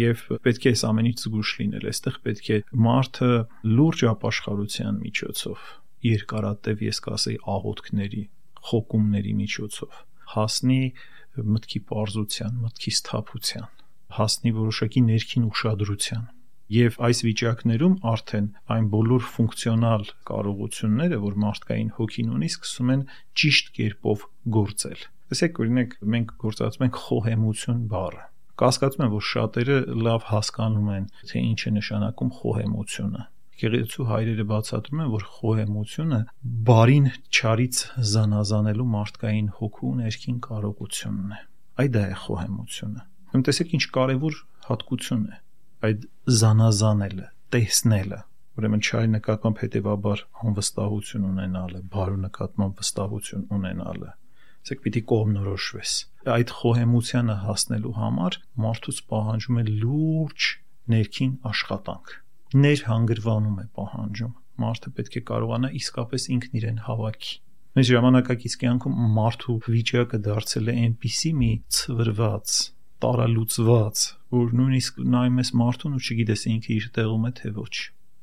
եւ 0.00 0.24
պետք 0.44 0.66
է 0.66 0.72
այս 0.74 0.84
ամենից 0.90 1.24
զգուշ 1.24 1.52
լինել 1.60 1.86
այստեղ 1.90 2.18
պետք 2.26 2.50
է 2.50 2.58
մարդը 2.86 3.30
լուրջ 3.78 4.04
ապաշխարության 4.10 5.00
միջոցով 5.06 5.70
երկարատև 6.10 6.84
ես 6.90 7.00
կասեի 7.06 7.38
աղոթքների 7.54 8.24
խոկումների 8.70 9.34
միջոցով 9.40 10.00
հասնի 10.34 10.82
մտքի 11.54 11.80
པարզության 11.86 12.58
մտքի 12.66 12.92
սթափության 12.98 13.79
հասնի 14.18 14.52
որոշակի 14.60 15.06
ներքին 15.10 15.48
ուշադրության 15.50 16.28
եւ 16.70 16.96
այս 17.02 17.20
վիճակներում 17.26 17.94
արդեն 18.06 18.44
այն 18.70 18.84
բոլոր 18.92 19.24
ֆունկցիոնալ 19.34 20.04
կարողությունները, 20.30 21.16
որ 21.24 21.38
մարդկային 21.44 21.88
հոգին 21.96 22.28
ունի, 22.36 22.50
սկսում 22.54 22.92
են 22.94 23.02
ճիշտ 23.42 23.72
կերպով 23.78 24.22
գործել։ 24.56 25.02
Տեսեք, 25.30 25.58
օրինակ, 25.64 25.96
մենք 26.14 26.30
գործածում 26.44 26.86
ենք 26.86 27.00
խոհեմություն 27.06 27.82
բառը։ 27.90 28.22
Կասկածում 28.60 29.04
եմ, 29.06 29.12
որ 29.16 29.26
շատերը 29.30 29.76
լավ 30.06 30.24
հասկանում 30.30 30.88
են, 30.94 31.04
թե 31.30 31.44
ինչ 31.50 31.60
է 31.60 31.74
նշանակում 31.80 32.32
խոհեմությունը։ 32.38 33.22
Գեղեցու 33.60 34.06
հայրերը 34.10 34.44
բացատրում 34.50 35.00
են, 35.04 35.10
որ 35.10 35.24
խոհեմությունը 35.36 36.20
բարին 36.70 37.06
չարից 37.34 37.80
զանազանելու 38.14 38.90
մարդկային 38.94 39.48
հոգու 39.58 39.94
ներքին 40.00 40.38
կարողությունն 40.46 41.34
է։ 41.36 41.40
Այդ 41.80 41.98
է 42.00 42.06
խոհեմությունը 42.24 43.08
Ուրեմն 43.30 43.44
տեսեք 43.46 43.72
ինչ 43.76 43.84
կարևոր 43.94 44.36
հատկություն 44.66 45.20
է 45.30 45.36
այդ 45.86 46.06
զանազանելը, 46.40 47.26
տեսնելը։ 47.54 48.16
Ուրեմն 48.58 48.80
չարի 48.82 49.10
նկատմամբ 49.10 49.60
հետևաբար 49.62 50.22
անվստահություն 50.50 51.28
ունենալը, 51.28 51.82
բարու 51.94 52.18
նկատմամբ 52.24 52.80
վստահություն 52.82 53.44
ունենալը։ 53.56 54.10
Ասեք 54.66 54.82
պիտի 54.86 55.02
կողմնորոշվես։ 55.12 55.92
Այդ 56.34 56.54
խոհեմությանը 56.58 57.36
հասնելու 57.44 57.94
համար 58.00 58.38
մարդուց 58.66 58.98
պահանջում 59.14 59.60
է 59.60 59.64
լուրջ 59.70 60.48
ներքին 60.90 61.32
աշխատանք։ 61.54 62.12
Ներհանգրվանում 62.66 63.62
է 63.62 63.66
պահանջում։ 63.78 64.34
Մարդը 64.66 64.92
պետք 64.98 65.14
է 65.20 65.24
կարողանա 65.30 65.72
իսկապես 65.80 66.28
ինքն 66.34 66.60
իրեն 66.60 66.82
հավաքի 66.90 67.38
մեր 67.70 67.86
ժամանակակից 67.86 68.54
կյանքում 68.60 69.02
մարդու 69.14 69.54
վիճակը 69.70 70.18
դարձել 70.26 70.70
է 70.70 70.72
այնպիսի 70.84 71.30
մի 71.38 71.50
ծվրված 71.78 72.54
տարալուծված, 73.04 74.06
որ 74.40 74.56
նույնիսկ 74.60 75.04
նայում 75.14 75.38
ես 75.40 75.52
մարդուն 75.60 75.94
ու 75.98 76.02
չգիտես 76.06 76.42
ինքը 76.54 76.72
իր 76.78 76.90
տեղում 76.98 77.28
է 77.30 77.32
թե 77.40 77.54
ոչ։ 77.60 77.74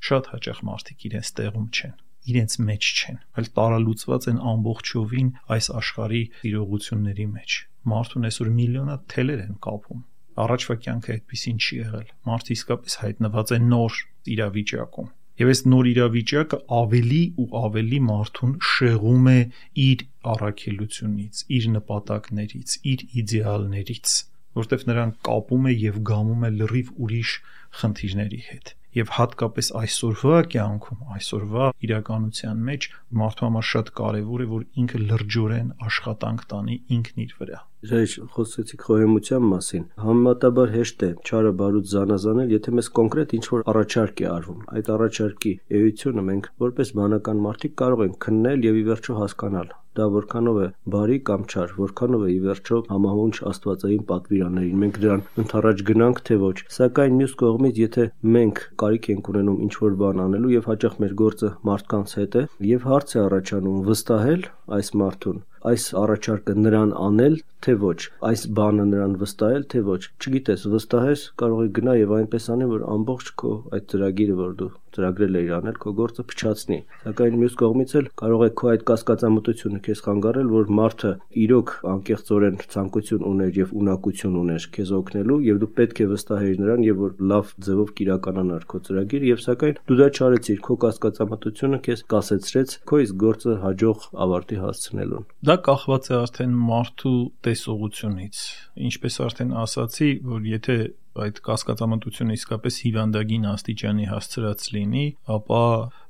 Շատ 0.07 0.29
հաճախ 0.33 0.59
մարդիկ 0.67 1.07
իրենց 1.11 1.31
տեղում 1.37 1.71
չեն 1.77 1.95
իրենց 2.27 2.55
մեջ 2.67 2.87
չեն, 2.91 3.19
այլ 3.39 3.47
տարալուծված 3.57 4.25
են 4.31 4.39
ամբողջովին 4.51 5.29
այս 5.55 5.67
աշխարհի 5.79 6.21
իրողությունների 6.49 7.27
մեջ։ 7.37 7.57
Մարդուն 7.91 8.27
այսօր 8.27 8.49
միլիոնա 8.57 8.95
թելեր 9.13 9.43
են 9.45 9.53
կապում։ 9.63 10.01
Առաջվա 10.43 10.75
կյանքը 10.85 11.13
այդպեսին 11.15 11.61
չի 11.63 11.77
եղել։ 11.77 12.09
Մարդը 12.27 12.51
իսկապես 12.57 12.97
հայտնված 13.03 13.53
է 13.55 13.59
նոր 13.67 13.99
իրավիճակում։ 14.37 15.07
Եվ 15.37 15.51
այս 15.53 15.61
նոր 15.71 15.87
իրավիճակը 15.93 16.57
ավելի 16.77 17.21
ու 17.41 17.47
ավելի 17.61 17.99
մարդուն 18.07 18.53
շեղում 18.67 19.27
է 19.31 19.39
իր 19.87 20.03
առաքելությունից, 20.33 21.41
իր 21.57 21.67
նպատակներից, 21.77 22.77
իր 22.91 23.03
իդեալներից 23.21 24.15
որտեվ 24.57 24.83
նրան 24.91 25.13
կապում 25.27 25.69
է 25.71 25.77
եւ 25.87 26.01
գամում 26.11 26.45
է 26.47 26.51
լրիվ 26.57 26.91
ուրիշ 27.07 27.37
խնդիրների 27.81 28.41
հետ 28.49 28.75
եւ 28.97 29.11
հատկապես 29.13 29.67
այսօրվա 29.77 30.37
կյանքում, 30.53 31.01
այսօրվա 31.15 31.65
իրականության 31.87 32.61
մեջ 32.69 32.87
մարդու 33.21 33.45
համար 33.47 33.67
շատ 33.71 33.91
կարեւոր 33.99 34.43
է, 34.43 34.47
որ 34.53 34.63
ինքը 34.83 35.01
լրջորեն 35.03 35.67
աշխատանք 35.87 36.45
տանի 36.53 36.77
ինքն 36.97 37.23
իր 37.25 37.35
վրա։ 37.41 37.59
Ժայժ 37.85 38.13
խոսեցիք 38.33 38.83
խոհեմության 38.87 39.43
մասին։ 39.49 39.83
Համեմատաբար 40.01 40.71
հեշտ 40.75 41.03
է 41.07 41.09
չարը 41.29 41.51
բարուց 41.59 41.91
զանազանել, 41.93 42.53
եթե 42.55 42.73
մեզ 42.79 42.89
կոնկրետ 42.99 43.35
ինչ-որ 43.37 43.65
առաջարկ 43.73 44.23
է 44.25 44.29
արվում։ 44.33 44.63
Այդ 44.73 44.89
առաջարկի 44.97 45.51
էությունը 45.79 46.23
մենք 46.29 46.47
որպես 46.67 46.93
բանական 47.01 47.43
մարդիկ 47.45 47.75
կարող 47.83 48.07
ենք 48.07 48.17
քննել 48.25 48.65
եւ 48.67 48.79
ի 48.81 48.87
վերջո 48.87 49.19
հասկանալ 49.21 49.75
դա 49.97 50.05
որքանով 50.13 50.57
է 50.61 50.65
բարի 50.93 51.15
կամ 51.27 51.45
չար, 51.49 51.71
որքանով 51.77 52.25
է 52.27 52.29
ի 52.33 52.37
վերջո 52.43 52.77
համահունչ 52.91 53.35
Աստվածային 53.51 54.03
պատվիրաններին։ 54.11 54.83
Մենք 54.83 54.99
դրան 55.05 55.23
ընթառաջ 55.43 55.83
գնանք 55.89 56.21
թե 56.29 56.37
ոչ։ 56.43 56.57
Սակայն 56.77 57.17
մյուս 57.21 57.33
կողմից, 57.41 57.81
եթե 57.81 58.05
մենք 58.37 58.63
կարիք 58.83 59.09
ենք 59.15 59.31
ունենում 59.33 59.59
ինչ-որ 59.67 59.97
բան 60.03 60.23
անելու 60.27 60.53
եւ 60.53 60.71
հաճախ 60.71 61.01
մեր 61.01 61.17
գործը 61.23 61.51
մարդկանց 61.71 62.15
հետ 62.21 62.37
է, 62.37 62.47
եւ 62.77 62.89
հարց 62.93 63.17
է 63.17 63.21
առաջանում 63.25 63.83
վստահել 63.89 64.49
այս 64.77 64.93
մարդուն 65.01 65.45
այս 65.69 65.85
առաջարկը 66.01 66.57
նրան 66.63 66.91
անել, 67.07 67.37
թե 67.65 67.77
ոչ, 67.83 67.99
այս 68.31 68.43
բանը 68.59 68.87
նրան 68.93 69.15
վստահել, 69.23 69.67
թե 69.73 69.85
ոչ։ 69.91 70.01
Չգիտես, 70.17 70.67
վստահես, 70.73 71.23
կարող 71.43 71.63
է 71.65 71.71
գնա 71.79 71.95
եւ 72.01 72.17
այնպես 72.19 72.51
անի, 72.57 72.69
որ 72.73 72.85
ամբողջ 72.97 73.31
քո 73.41 73.55
այդ 73.77 73.89
ծրագիրը, 73.93 74.37
որ 74.43 74.59
դու 74.61 74.71
ծրագրել 74.95 75.37
էիր 75.41 75.51
անել, 75.57 75.77
քո 75.83 75.93
գործը 75.97 76.23
փչացնի։ 76.31 76.79
Սակայն 77.03 77.37
մյուս 77.41 77.55
կողմից 77.61 77.93
էլ 77.97 78.09
կարող 78.21 78.43
է 78.47 78.49
քո 78.61 78.69
այդ 78.71 78.83
կասկածամտությունը 78.87 79.79
քեզ 79.87 80.01
խանգարել, 80.07 80.51
որ 80.57 80.71
մարդը 80.77 81.11
իրոք 81.43 81.73
անկեղծորեն 81.91 82.59
ցանկություն 82.73 83.27
ուներ 83.27 83.59
եւ 83.61 83.73
ունակություն 83.81 84.37
ուներ 84.41 84.67
քեզ 84.77 84.93
օգնելու 84.97 85.39
եւ 85.47 85.61
դու 85.63 85.71
պետք 85.77 85.97
է 85.97 86.07
վստահեիր 86.13 86.61
նրան 86.63 86.85
եւ 86.87 87.01
որ 87.03 87.15
լավ 87.31 87.53
ձևով 87.67 87.91
կիրականանար 87.97 88.67
քո 88.67 88.81
ծրագիրը 88.87 89.31
եւ 89.31 89.41
սակայն 89.47 89.81
դու 89.87 89.97
դա 89.97 90.07
չարեցիր, 90.17 90.59
քո 90.67 90.77
կասկածամտությունը 90.83 91.79
քեզ 91.87 92.03
կասեցրեց 92.13 92.77
քո 92.87 93.01
իսկ 93.07 93.17
գործը 93.27 93.57
հաջող 93.63 94.07
ավարտի 94.27 94.61
հասցնելուն։ 94.63 95.27
Դա 95.47 95.55
կախված 95.67 96.07
է 96.07 96.15
արդեն 96.17 96.55
մարդու 96.67 97.17
տեսողությունից։ 97.47 98.45
Ինչպես 98.87 99.19
արդեն 99.27 99.53
ասացի, 99.63 100.09
որ 100.27 100.47
եթե 100.57 100.77
այդ 101.25 101.39
կասկածամտությունը 101.47 102.35
իսկապես 102.37 102.77
հիվանդագին 102.83 103.47
աստիճանի 103.51 104.05
հասցրած 104.11 104.65
լինի, 104.77 105.05
ապա 105.37 105.61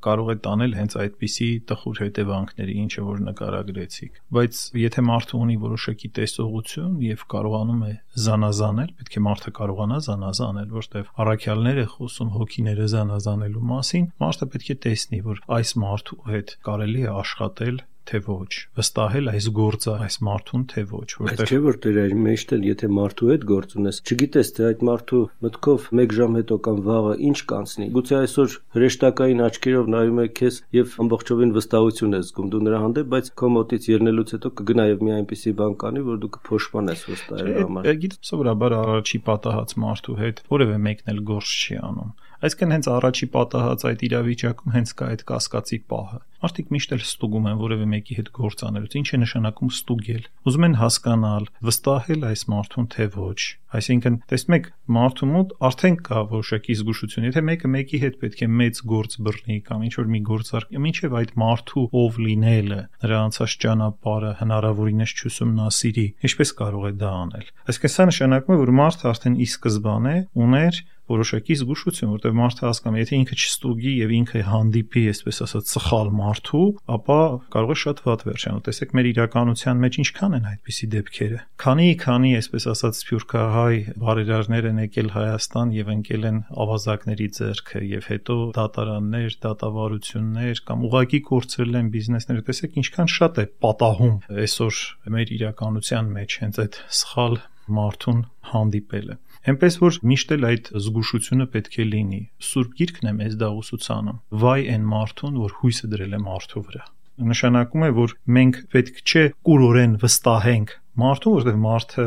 կարող 0.08 0.32
է 0.34 0.36
տանել 0.48 0.76
հենց 0.78 0.96
այդպիսի 1.04 1.50
տխուր 1.72 2.02
հետևանքների, 2.04 2.76
ինչը 2.84 3.04
որ 3.08 3.22
նկարագրեցիք։ 3.28 4.20
Բայց 4.38 4.62
եթե 4.82 5.04
մարդը 5.08 5.36
ունի 5.42 5.58
որոշակի 5.64 6.10
տեսողություն 6.18 6.94
եւ 7.08 7.26
կարողանում 7.34 7.82
է 7.88 7.94
զանազանել, 8.28 8.94
պետք 9.02 9.18
է 9.18 9.24
մարդը 9.28 9.54
կարողանա 9.58 10.00
զանազանել, 10.08 10.70
որտեղ 10.78 11.12
առաքյալներ 11.26 11.82
է 11.82 11.88
խոսում 11.98 12.34
հոգիները 12.38 12.88
զանազանելու 12.94 13.68
մասին, 13.74 14.10
մարդը 14.24 14.50
պետք 14.54 14.72
է 14.74 14.78
տեսնի, 14.88 15.22
որ 15.28 15.44
այս 15.58 15.76
մարդու 15.88 16.20
հետ 16.38 16.58
կարելի 16.68 17.08
է 17.08 17.14
աշխատել 17.18 17.86
թե 18.08 18.20
ոչ, 18.28 18.54
վստահել 18.78 19.30
այս 19.32 19.48
գործը 19.58 19.94
այս 20.08 20.18
մարդուն 20.28 20.64
թե 20.72 20.84
ոչ, 20.92 21.08
որտեղ 21.22 21.52
չէ 21.52 21.60
որ 21.66 21.80
դեր 21.86 22.00
այլ 22.04 22.16
մեջտ 22.28 22.54
էլ 22.58 22.66
եթե 22.68 22.90
մարդու 22.98 23.32
հետ 23.32 23.46
գործ 23.52 23.76
ունես, 23.78 24.00
չգիտես 24.08 24.52
թե 24.58 24.66
այդ 24.68 24.86
մարդու 24.90 25.22
մտքով 25.48 25.88
1 26.04 26.16
ժամ 26.18 26.38
հետո 26.40 26.58
կամ 26.68 26.82
վաղը 26.88 27.16
ինչ 27.28 27.40
կանցնի։ 27.52 27.88
Գուցե 27.98 28.18
այսօր 28.18 28.56
հրեշտակային 28.78 29.44
աչքերով 29.48 29.92
նայում 29.98 30.22
է 30.24 30.28
քեզ 30.38 30.60
եւ 30.78 30.96
ամբողջովին 31.08 31.56
վստահություն 31.58 32.18
ես 32.18 32.32
զգում 32.32 32.52
դու 32.54 32.64
նրա 32.68 32.82
հանդեպ, 32.88 33.12
բայց 33.18 33.32
քո 33.42 33.52
մոտից 33.58 33.90
ելնելուց 33.98 34.36
հետո 34.38 34.54
կգնա 34.62 34.88
եւ 34.92 35.04
մի 35.08 35.16
այնպիսի 35.18 35.56
բան 35.62 35.76
կանի, 35.84 36.06
որ 36.08 36.22
դու 36.24 36.32
կփոշմանես 36.38 37.04
վստահելու 37.12 37.68
համար։ 37.68 37.92
Գիտես, 38.08 38.32
սովորաբար 38.32 38.78
առաջի 38.78 39.20
պատահած 39.28 39.76
մարդու 39.88 40.18
հետ 40.22 40.42
որևէ 40.58 40.80
մեկն 40.88 41.14
էլ 41.16 41.22
գործ 41.28 41.58
չի 41.58 41.82
անում 41.88 42.16
Այսինքն 42.38 42.74
հենց 42.74 42.88
առաջի 42.94 43.28
պատահած 43.34 43.84
այդ 43.90 44.02
իրավիճակում 44.08 44.74
հենց 44.76 44.92
կա 44.98 45.06
այդ 45.14 45.22
կասկածի 45.30 45.78
պահը։ 45.90 46.20
Մարդիկ 46.44 46.68
միշտ 46.76 46.92
էլ 46.98 47.04
ստուգում 47.08 47.48
են 47.50 47.62
որևէ 47.62 47.86
մեկի 47.94 48.18
հետ 48.18 48.28
գործ 48.38 48.64
անելուց։ 48.68 48.98
Ինչ 49.00 49.08
է 49.08 49.20
նշանակում 49.24 49.72
ստուգել։ 49.74 50.28
Ուզում 50.48 50.68
են 50.68 50.76
հասկանալ, 50.82 51.48
վստահել 51.68 52.28
այս 52.28 52.44
մարդուն 52.54 52.88
թե 52.94 53.08
ոչ։ 53.18 53.40
Այսինքն, 53.78 54.18
տեսնում 54.32 54.56
եք, 54.58 54.68
մարդու 54.96 55.28
մոտ 55.28 55.50
արդեն 55.68 55.96
կա 56.08 56.22
որոշակի 56.32 56.76
զգուշություն։ 56.80 57.26
Եթե 57.28 57.42
մեկը 57.48 57.72
մեկի 57.74 58.00
հետ 58.04 58.20
պետք 58.22 58.44
է 58.46 58.50
մեծ 58.62 58.80
գործ 58.94 59.18
բռնի 59.28 59.58
կամ 59.68 59.84
ինչ 59.88 59.94
որ 59.98 60.08
մի 60.14 60.22
գործարք, 60.30 60.78
ինչև 60.88 61.18
այդ 61.20 61.34
մարդու 61.44 61.86
ով 62.00 62.20
լինելը, 62.24 62.80
նրա 63.04 63.20
անցած 63.28 63.56
ճանապարհը 63.68 64.32
հնարավորինս 64.40 65.16
չուսումնասիրի, 65.18 66.08
ինչպես 66.28 66.54
կարող 66.64 66.88
է 66.88 66.94
դա 67.02 67.12
անել։ 67.28 67.50
Այսինքն, 67.68 67.94
սա 67.98 68.08
նշանակում 68.08 68.56
է, 68.56 68.62
որ 68.64 68.72
մարդը 68.78 69.12
արդեն 69.12 69.36
ի 69.44 69.50
սկզբանե 69.52 70.16
ուներ 70.48 70.86
որոշակի 71.08 71.56
զգուշություն, 71.62 72.10
որտեղ 72.12 72.34
մարդը 72.36 72.66
հասկանում 72.68 72.98
է, 72.98 73.04
եթե 73.04 73.18
ինքը 73.18 73.36
չստուգի 73.38 73.92
եւ 74.02 74.14
ինքը 74.18 74.42
հանդիպի, 74.48 75.04
այսպես 75.14 75.38
ասած, 75.46 75.70
սխալ 75.72 76.10
մարդու, 76.28 76.68
ապա 76.98 77.20
կարող 77.56 77.72
է 77.74 77.78
շատ 77.82 78.02
վատ 78.04 78.24
վերջանալ։ 78.28 78.62
Տեսեք, 78.68 78.94
մեր 78.98 79.10
իրականության 79.12 79.82
մեջ 79.84 79.98
ինչքան 80.04 80.38
են 80.38 80.48
այդպիսի 80.52 80.88
դեպքերը։ 80.94 81.40
Քանի 81.64 81.88
քանի, 82.04 82.32
այսպես 82.38 82.68
ասած, 82.74 83.00
սփյուռքահայ 83.02 83.78
բարերարներ 84.04 84.68
են 84.68 84.82
եկել 84.84 85.12
Հայաստան 85.18 85.74
եւ 85.78 85.92
ընկել 85.96 86.28
են 86.28 86.40
ավազակների 86.68 87.28
ձեռքը 87.38 87.84
եւ 87.98 88.10
հետո 88.12 88.38
դատարաններ, 88.58 89.38
դատավարություններ 89.48 90.64
կամ 90.68 90.88
ուղակի 90.88 91.22
կորցրել 91.32 91.80
են 91.82 91.92
բիզնեսները։ 91.98 92.48
Տեսեք, 92.48 92.80
ինչքան 92.84 93.14
շատ 93.18 93.38
է 93.38 93.46
պատահում 93.68 94.16
այսօր 94.48 94.82
մեր 95.18 95.36
իրականության 95.38 96.12
մեջ 96.18 96.40
հենց 96.44 96.62
այդ 96.68 96.82
սխալ 97.02 97.40
մարդուն 97.68 98.20
հանդիպելը։ 98.52 99.16
Էնպես 99.48 99.80
որ 99.84 100.02
միշտ 100.12 100.36
էլ 100.38 100.48
այդ 100.52 100.70
զգուշությունը 100.88 101.48
պետք 101.56 101.80
է 101.80 101.88
լինի։ 101.94 102.22
Սուրբ 102.50 102.78
Գիրքն 102.82 103.12
է 103.12 103.16
մեզ 103.22 103.40
դա 103.42 103.52
ուսուցանում։ 103.62 104.22
Վայ 104.44 104.60
այն 104.76 104.92
մարդուն, 104.92 105.42
որ 105.48 105.58
հույսը 105.62 105.92
դրել 105.96 106.18
է 106.18 106.22
մարդու 106.28 106.64
վրա 106.68 106.88
նշանակում 107.18 107.84
է, 107.88 107.90
որ 107.98 108.12
մենք 108.38 108.58
պետք 108.74 109.00
չէ 109.02 109.22
կուրորեն 109.48 109.94
վստահենք 110.04 110.74
մարդուն, 111.02 111.34
որովհետև 111.38 111.58
մարդը 111.64 112.06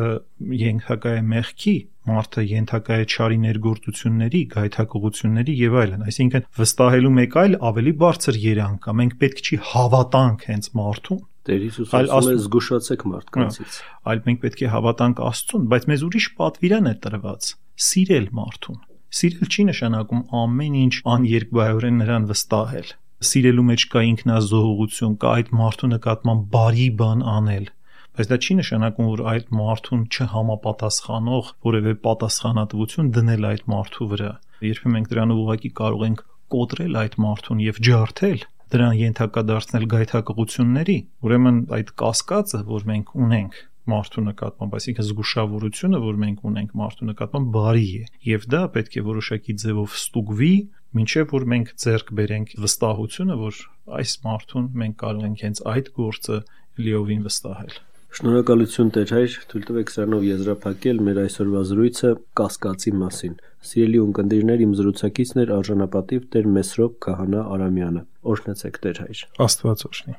ենթակա 0.61 1.15
է 1.15 1.25
մեղքի, 1.31 1.75
մարդը 2.11 2.45
ենթակա 2.51 2.99
է 3.01 3.09
չարի 3.11 3.39
ներգործությունների, 3.45 4.41
գայթակղությունների 4.55 5.55
եւ 5.61 5.77
այլն։ 5.83 6.07
Այսինքն 6.11 6.47
վստահելու 6.61 7.13
մեկ 7.19 7.37
այլ 7.43 7.59
ավելի 7.71 7.93
բարձր 8.01 8.41
երանգ 8.45 8.81
կա։ 8.87 8.95
Մենք 9.01 9.19
պետք 9.21 9.43
չի 9.47 9.61
հավատանք 9.71 10.47
հենց 10.51 10.71
մարդուն, 10.81 11.21
Տեր 11.49 11.63
Հիսուսը 11.65 12.01
ասում 12.01 12.31
է 12.31 12.39
զգուշացեք 12.45 13.03
մարդկանցից։ 13.11 13.77
Այլ 14.11 14.19
մենք 14.27 14.41
պետք 14.45 14.61
է 14.61 14.71
հավատանք 14.75 15.21
Աստծուն, 15.31 15.63
բայց 15.73 15.87
մեզ 15.91 16.03
ուրիշ 16.11 16.27
պատվիրան 16.41 16.91
է 16.91 16.95
տրված՝ 17.07 17.49
սիրել 17.81 18.27
մարդուն։ 18.41 18.81
Սիրել 19.21 19.49
չի 19.51 19.65
նշանակում 19.71 20.23
ամեն 20.41 20.75
ինչ 20.81 20.95
աներկբայորեն 21.15 21.97
նրան 22.01 22.27
վստահել։ 22.31 22.91
Սիրելու 23.31 23.65
մեջ 23.71 23.87
կա 23.93 24.03
ինքնազոհողություն, 24.11 25.17
կա 25.21 25.33
այդ 25.41 25.49
մարդու 25.61 25.91
նկատմամբ 25.91 26.45
բարի 26.55 26.87
բան 27.01 27.25
անել, 27.41 27.67
բայց 28.21 28.31
դա 28.31 28.39
չի 28.41 28.55
նշանակում, 28.61 29.11
որ 29.11 29.21
այդ 29.33 29.51
մարդուն 29.61 30.05
չհամապատասխանող 30.15 31.51
որևէ 31.67 31.93
պատասխանատվություն 32.07 33.11
դնել 33.17 33.49
այդ 33.51 33.67
մարդու 33.75 34.09
վրա։ 34.13 34.31
Երբեմն 34.71 34.97
մենք 34.97 35.11
դրանով 35.11 35.43
ուղղակի 35.45 35.71
կարող 35.81 36.07
ենք 36.11 36.25
կոտրել 36.55 36.99
այդ 37.01 37.15
մարդուն 37.25 37.63
եւ 37.67 37.83
ջարդել, 37.91 38.41
դրան 38.71 38.95
ենթակա 39.01 39.43
դարձնել 39.51 39.85
գայթակղությունների, 39.95 40.97
ուրեմն 41.27 41.59
այդ 41.77 41.93
կասկածը, 42.01 42.61
որ 42.71 42.87
մենք 42.91 43.13
ունենք 43.27 43.59
մարդու 43.91 44.25
նկատմամբ, 44.29 44.75
այսինքն 44.79 45.07
զգուշավորությունը, 45.09 46.01
որ 46.05 46.19
մենք 46.25 46.45
ունենք 46.51 46.75
մարդու 46.81 47.09
նկատմամբ, 47.11 47.51
բարի 47.57 47.89
է, 48.01 48.05
եւ 48.31 48.47
դա 48.55 48.63
պետք 48.77 48.99
է 49.01 49.05
որոշակի 49.11 49.57
ձևով 49.65 49.97
ստուգվի, 50.01 50.55
ինչեւ 51.01 51.35
որ 51.35 51.47
մենք 51.55 51.75
ձեռք 51.85 52.13
բերենք 52.21 52.57
վստահությունը, 52.65 53.39
որ 53.41 53.61
այս 54.01 54.17
մարդուն 54.27 54.67
մենք 54.85 54.99
կարող 55.03 55.29
ենք 55.31 55.45
հենց 55.47 55.63
այդ 55.75 55.95
գործը 56.01 56.43
լիովին 56.81 57.25
վստահել։ 57.27 57.79
Շնորհակալություն 58.11 58.89
Տեր 58.95 59.13
հայր, 59.15 59.35
թույլ 59.51 59.67
տվեք 59.69 59.91
սրանով 59.95 60.25
եզրափակել 60.27 61.03
մեր 61.07 61.21
այսօրվա 61.25 61.61
զրույցը 61.69 62.11
կասկածի 62.41 62.93
մասին։ 63.03 63.37
Սիրելի 63.71 64.01
ունկնդիրներ, 64.05 64.65
իմ 64.67 64.73
զրուցակիցն 64.81 65.43
էր 65.45 65.53
արժանապատիվ 65.59 66.25
Տեր 66.35 66.51
Մեսրոպ 66.57 66.97
Քահանա 67.07 67.45
Արամյանը։ 67.55 68.03
Օրհնեցեք 68.35 68.83
Տեր 68.87 69.01
հայր։ 69.05 69.23
Աստված 69.47 69.87
օրհնի։ 69.91 70.19